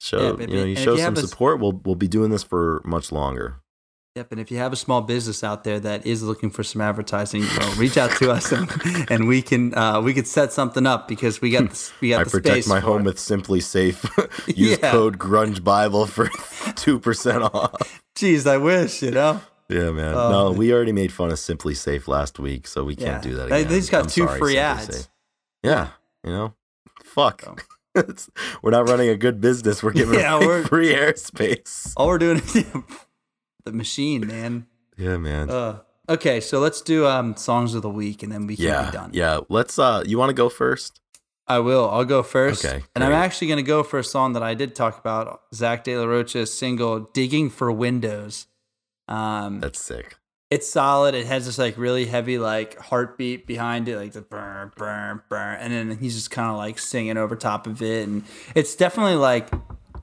[0.01, 1.61] show, Yeah, you know, you And show you some have a s- support.
[1.61, 3.57] We'll, we'll be doing this for much longer.
[4.21, 4.33] Yep.
[4.33, 7.41] And if you have a small business out there that is looking for some advertising,
[7.57, 8.71] well, reach out to us and,
[9.11, 12.21] and we can uh, we could set something up because we got the, we got
[12.21, 13.05] I the protect my home it.
[13.07, 14.47] with SimpliSafe.
[14.55, 14.91] Use Yeah.
[14.91, 18.03] code Grunge Bible for 2% off.
[18.15, 19.41] Jeez, I wish you know.
[19.71, 20.15] Yeah, man.
[20.15, 20.31] Oh.
[20.31, 23.31] no, we already made fun of SimpliSafe last week, so we can't Yeah.
[23.31, 23.73] do that They- again.
[23.73, 24.97] they just got I'm two sorry, free Simply ads.
[24.97, 25.09] Safe.
[25.63, 25.89] Yeah,
[26.25, 26.55] you know,
[27.05, 27.43] fuck.
[27.97, 28.05] So.
[28.63, 29.83] We're not running a good business.
[29.83, 31.93] We're giving Yeah, away we're- free airspace.
[31.97, 32.65] All we're doing is
[33.65, 34.67] the machine, man.
[34.97, 35.51] Yeah, man.
[35.51, 38.87] Uh, okay, so let's do um songs of the week, and then we can yeah,
[38.87, 39.11] be done.
[39.13, 39.41] yeah.
[39.49, 39.79] Let's.
[39.79, 41.01] Uh, you want to go first?
[41.47, 41.89] I will.
[41.91, 42.65] I'll go first.
[42.65, 45.41] Okay, And I'm actually going to go for a song that I did talk about,
[45.53, 48.47] Zack De La Rocha's single "Digging for Windows."
[49.09, 50.17] Um, That's sick.
[50.51, 51.17] it's solid.
[51.17, 55.57] It has this like really heavy like heartbeat behind it, like the burn, burn, burn,
[55.59, 58.23] and then he's just kind of like singing over top of it, and
[58.55, 59.49] it's definitely like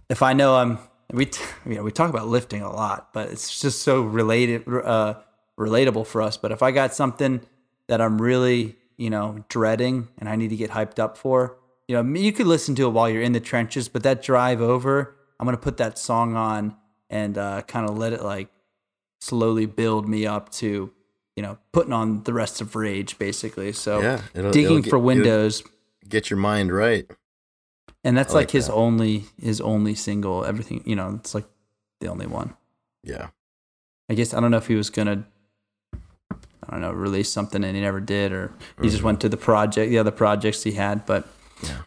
[0.10, 0.80] if I know I'm
[1.14, 4.68] we t- you know we talk about lifting a lot, but it's just so related
[4.68, 5.16] uh,
[5.60, 6.38] relatable for us.
[6.38, 7.42] But if I got something
[7.88, 12.02] that I'm really you know dreading and I need to get hyped up for, you
[12.02, 15.16] know you could listen to it while you're in the trenches, but that drive over,
[15.40, 16.76] I'm gonna put that song on
[17.10, 18.50] and uh, kind of let it like
[19.22, 20.92] slowly build me up to
[21.36, 24.90] you know putting on the rest of rage basically so Yeah, it'll- digging it'll get-
[24.90, 25.64] for windows
[26.08, 27.06] Get your mind right.
[28.08, 28.74] And that's like, like his that.
[28.74, 31.46] only his only single everything you know it's like
[32.02, 32.56] the only one
[33.04, 33.28] Yeah.
[34.10, 35.26] i guess i don't know if he was gonna
[36.34, 39.38] i don't know release something and he never did or he just went to the
[39.38, 41.24] project the other projects he had but
[41.58, 41.68] Mm-hmm.
[41.74, 41.78] Yeah.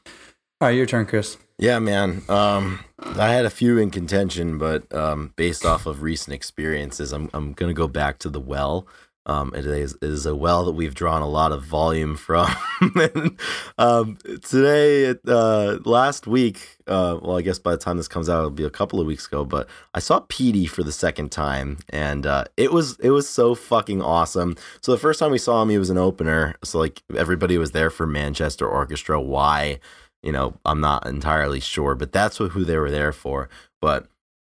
[0.61, 2.23] all right your turn chris Yeah, man.
[2.29, 7.29] Um, I had a few in contention, but um, based off of recent experiences, I'm
[7.35, 8.87] I'm gonna go back to the well
[9.27, 12.51] Um, it is, it is a well that we've drawn a lot of volume from.
[12.81, 13.39] and,
[13.79, 18.39] um, today, uh, last week, uh, well, I guess by the time this comes out,
[18.39, 19.45] it'll be a couple of weeks ago.
[19.45, 23.55] But I saw Petey for the second time, and uh, it was it was so
[23.55, 24.57] fucking awesome.
[24.81, 26.55] So the first time we saw him, he was an opener.
[26.64, 29.21] So like everybody was there for Manchester Orchestra.
[29.21, 29.81] Why?
[30.23, 33.49] You know, I'm not entirely sure, but that's what, who they were there for.
[33.81, 34.09] But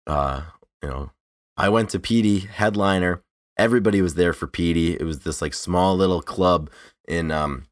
[0.08, 0.42] uh,
[0.82, 1.12] you know,
[1.58, 3.23] I went to Petey headliner
[3.58, 4.94] everybody was there for Petey.
[4.94, 6.70] It was this like small little club
[7.08, 7.66] in um,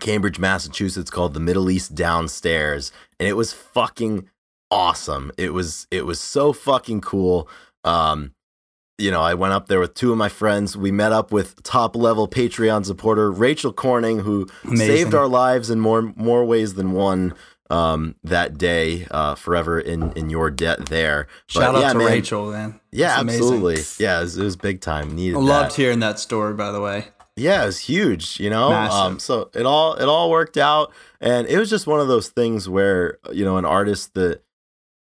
[0.00, 4.28] Cambridge, Massachusetts called the Middle East Downstairs, and it was fucking
[4.70, 5.32] awesome.
[5.36, 7.48] It was it was so fucking cool.
[7.84, 8.32] Um,
[8.98, 10.76] you know, I went up there with two of my friends.
[10.76, 14.86] We met up with top level Patreon supporter Rachel Corning, who Amazing.
[14.86, 17.34] saved our lives in more more ways than one
[17.70, 21.28] um, that day uh, forever in in your debt there.
[21.54, 22.80] But, Shout out yeah, to man, Rachel, man.
[22.92, 23.82] Yeah, absolutely.
[23.98, 25.14] Yeah, it was, it was, big time.
[25.14, 25.36] Needed.
[25.36, 25.76] I loved that.
[25.76, 26.54] hearing that story.
[26.54, 27.08] By the way.
[27.36, 28.40] Yeah, it was huge.
[28.40, 32.00] You know, um, so it all it all worked out, and it was just one
[32.00, 34.42] of those things where you know an artist that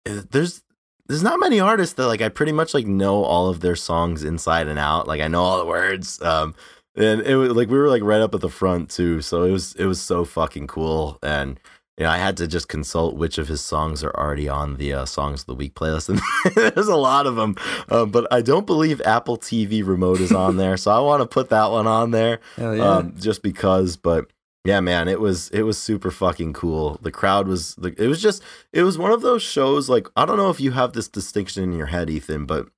[0.07, 0.63] eh, there's
[1.09, 4.23] there's not many artists that like I pretty much like know all of their songs
[4.23, 5.09] inside and out.
[5.09, 6.23] Like I know all the words.
[6.23, 6.55] Um,
[6.97, 9.21] and it was like we were like right up at the front too.
[9.21, 11.59] So it was it was so fucking cool and
[12.01, 14.95] you know, I had to just consult which of his songs are already on the
[14.95, 16.19] uh, songs of the week playlist, and
[16.75, 17.57] there's a lot of them.
[17.91, 21.27] Um, but I don't believe Apple TV remote is on there, so I want to
[21.27, 22.71] put that one on there, yeah.
[22.71, 23.99] um, just because.
[23.99, 24.33] But
[24.65, 26.99] yeah, man, it was it was super fucking cool.
[27.03, 28.43] The crowd was the, it was just
[28.73, 29.91] it was one of those shows.
[29.91, 32.69] Like I don't know if you have this distinction in your head, Ethan, but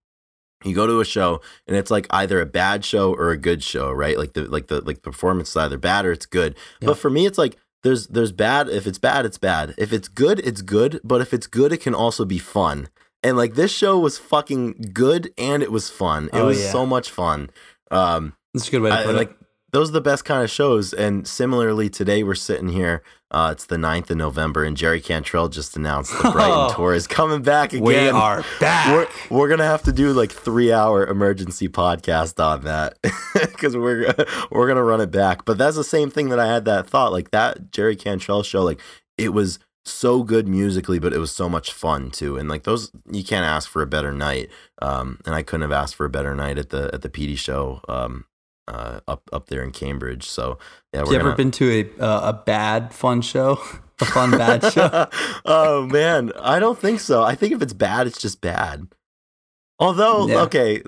[0.64, 3.62] you go to a show and it's like either a bad show or a good
[3.62, 4.18] show, right?
[4.18, 6.56] Like the like the like the performance is either bad or it's good.
[6.80, 6.88] Yeah.
[6.88, 8.68] But for me, it's like there's there's bad.
[8.68, 9.74] If it's bad, it's bad.
[9.78, 11.00] If it's good, it's good.
[11.04, 12.88] But if it's good, it can also be fun.
[13.22, 16.26] And like this show was fucking good and it was fun.
[16.26, 16.72] It oh, was yeah.
[16.72, 17.50] so much fun.
[17.90, 19.16] Um, That's a good way to put I, it.
[19.16, 19.36] Like
[19.72, 20.92] those are the best kind of shows.
[20.92, 23.02] And similarly, today we're sitting here.
[23.30, 26.92] Uh, it's the 9th of November, and Jerry Cantrell just announced the Brighten oh, tour
[26.92, 27.82] is coming back again.
[27.82, 29.10] We are back.
[29.30, 32.98] We're, we're gonna have to do like three hour emergency podcast on that
[33.34, 34.14] because we're
[34.50, 35.46] we're gonna run it back.
[35.46, 37.10] But that's the same thing that I had that thought.
[37.10, 38.80] Like that Jerry Cantrell show, like
[39.16, 42.36] it was so good musically, but it was so much fun too.
[42.36, 44.50] And like those, you can't ask for a better night.
[44.82, 47.36] Um, and I couldn't have asked for a better night at the at the Petey
[47.36, 47.80] show.
[47.88, 48.26] Um,
[48.68, 50.24] uh, up up there in Cambridge.
[50.24, 50.58] So
[50.92, 53.60] yeah, have you ever been to a uh, a bad fun show?
[54.00, 55.08] a fun bad show?
[55.44, 57.22] oh man, I don't think so.
[57.22, 58.88] I think if it's bad, it's just bad.
[59.82, 60.42] Although, yeah.
[60.42, 60.80] okay,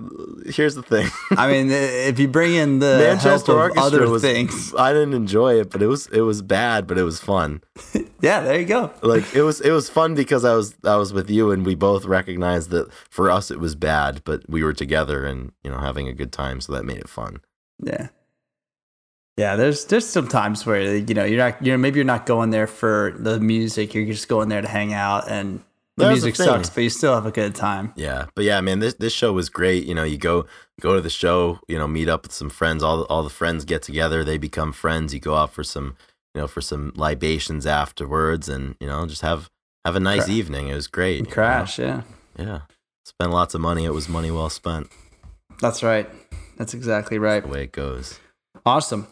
[0.47, 1.09] here's the thing.
[1.33, 5.59] I mean, if you bring in the Manchester Orchestra other was, things, I didn't enjoy
[5.59, 7.61] it, but it was it was bad, but it was fun.
[8.21, 8.93] yeah, there you go.
[9.03, 11.75] Like it was it was fun because I was I was with you, and we
[11.75, 15.79] both recognized that for us it was bad, but we were together and you know
[15.79, 17.41] having a good time, so that made it fun.
[17.83, 18.09] Yeah.
[19.37, 22.25] Yeah, there's there's some times where you know you're not you know maybe you're not
[22.25, 25.61] going there for the music, you're just going there to hang out and
[25.97, 27.93] the music sucks, but you still have a good time.
[27.95, 29.85] Yeah, but yeah, man, this this show was great.
[29.85, 30.47] You know, you go
[30.81, 32.83] go to the show, you know, meet up with some friends.
[32.83, 35.15] All all the friends get together, they become friends.
[35.15, 35.97] You go out for some,
[36.35, 39.51] you know, for some libations afterwards, and you know, just have
[39.85, 40.69] have a nice Cra- evening.
[40.69, 41.31] It was great.
[41.31, 42.03] Crash, know?
[42.39, 42.61] yeah, yeah.
[43.05, 43.85] Spend lots of money.
[43.85, 44.89] It was money well spent.
[45.61, 46.09] That's right.
[46.57, 47.41] That's exactly right.
[47.41, 48.21] That's the way it goes.
[48.65, 49.07] Awesome.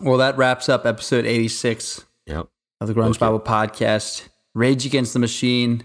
[0.00, 2.48] Well, that wraps up episode 86 yep.
[2.80, 3.18] of the Grunge okay.
[3.20, 4.28] Bible podcast.
[4.54, 5.84] Rage Against the Machine.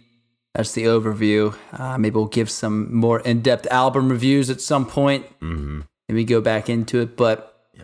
[0.54, 1.56] That's the overview.
[1.72, 5.26] Uh, maybe we'll give some more in depth album reviews at some point.
[5.40, 5.82] Mm-hmm.
[6.10, 7.18] Maybe go back into it.
[7.18, 7.84] But yeah,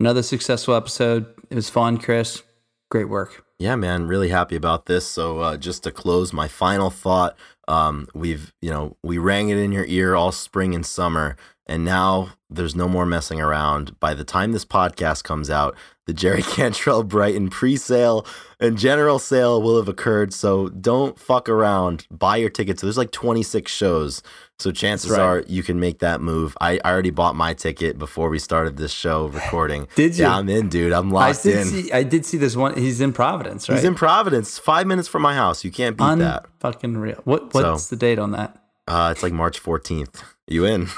[0.00, 1.26] another successful episode.
[1.50, 2.42] It was fun, Chris.
[2.90, 3.44] Great work.
[3.58, 5.06] Yeah, man, really happy about this.
[5.06, 7.36] So, uh, just to close, my final thought:
[7.68, 11.36] um, we've, you know, we rang it in your ear all spring and summer.
[11.66, 13.98] And now there's no more messing around.
[13.98, 18.24] By the time this podcast comes out, the Jerry Cantrell Brighten pre sale
[18.60, 20.32] and general sale will have occurred.
[20.32, 22.06] So don't fuck around.
[22.10, 22.82] Buy your tickets.
[22.82, 24.22] There's like 26 shows.
[24.58, 25.20] So chances right.
[25.20, 26.56] are you can make that move.
[26.60, 29.88] I, I already bought my ticket before we started this show recording.
[29.96, 30.24] did you?
[30.24, 30.92] Yeah, I'm in, dude.
[30.92, 31.64] I'm locked I did in.
[31.66, 32.74] See, I did see this one.
[32.76, 33.74] He's in Providence, right?
[33.74, 35.64] He's in Providence, five minutes from my house.
[35.64, 36.46] You can't beat Un- that.
[36.60, 37.20] Fucking real.
[37.24, 38.62] What What's so, the date on that?
[38.88, 40.22] Uh, it's like March 14th.
[40.46, 40.88] You in?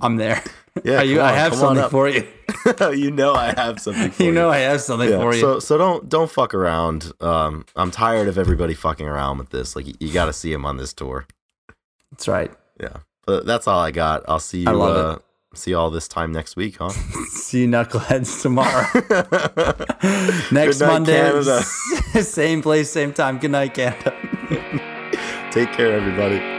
[0.00, 0.42] I'm there.
[0.84, 2.28] Yeah, you, on, I have something for you.
[2.94, 4.28] you know I have something for you.
[4.28, 5.40] You know I have something yeah, for you.
[5.40, 7.12] So so don't don't fuck around.
[7.18, 9.74] Um, I'm tired of everybody fucking around with this.
[9.74, 11.26] Like you, you got to see him on this tour.
[12.10, 12.52] That's right.
[12.78, 14.24] Yeah, but that's all I got.
[14.28, 14.68] I'll see you.
[14.68, 15.58] I love uh, it.
[15.58, 16.90] See you all this time next week, huh?
[17.30, 18.86] see you knuckleheads tomorrow.
[20.52, 21.62] next night, Monday,
[22.20, 23.38] same place, same time.
[23.38, 24.12] Good night, Canada.
[25.52, 26.55] Take care, everybody.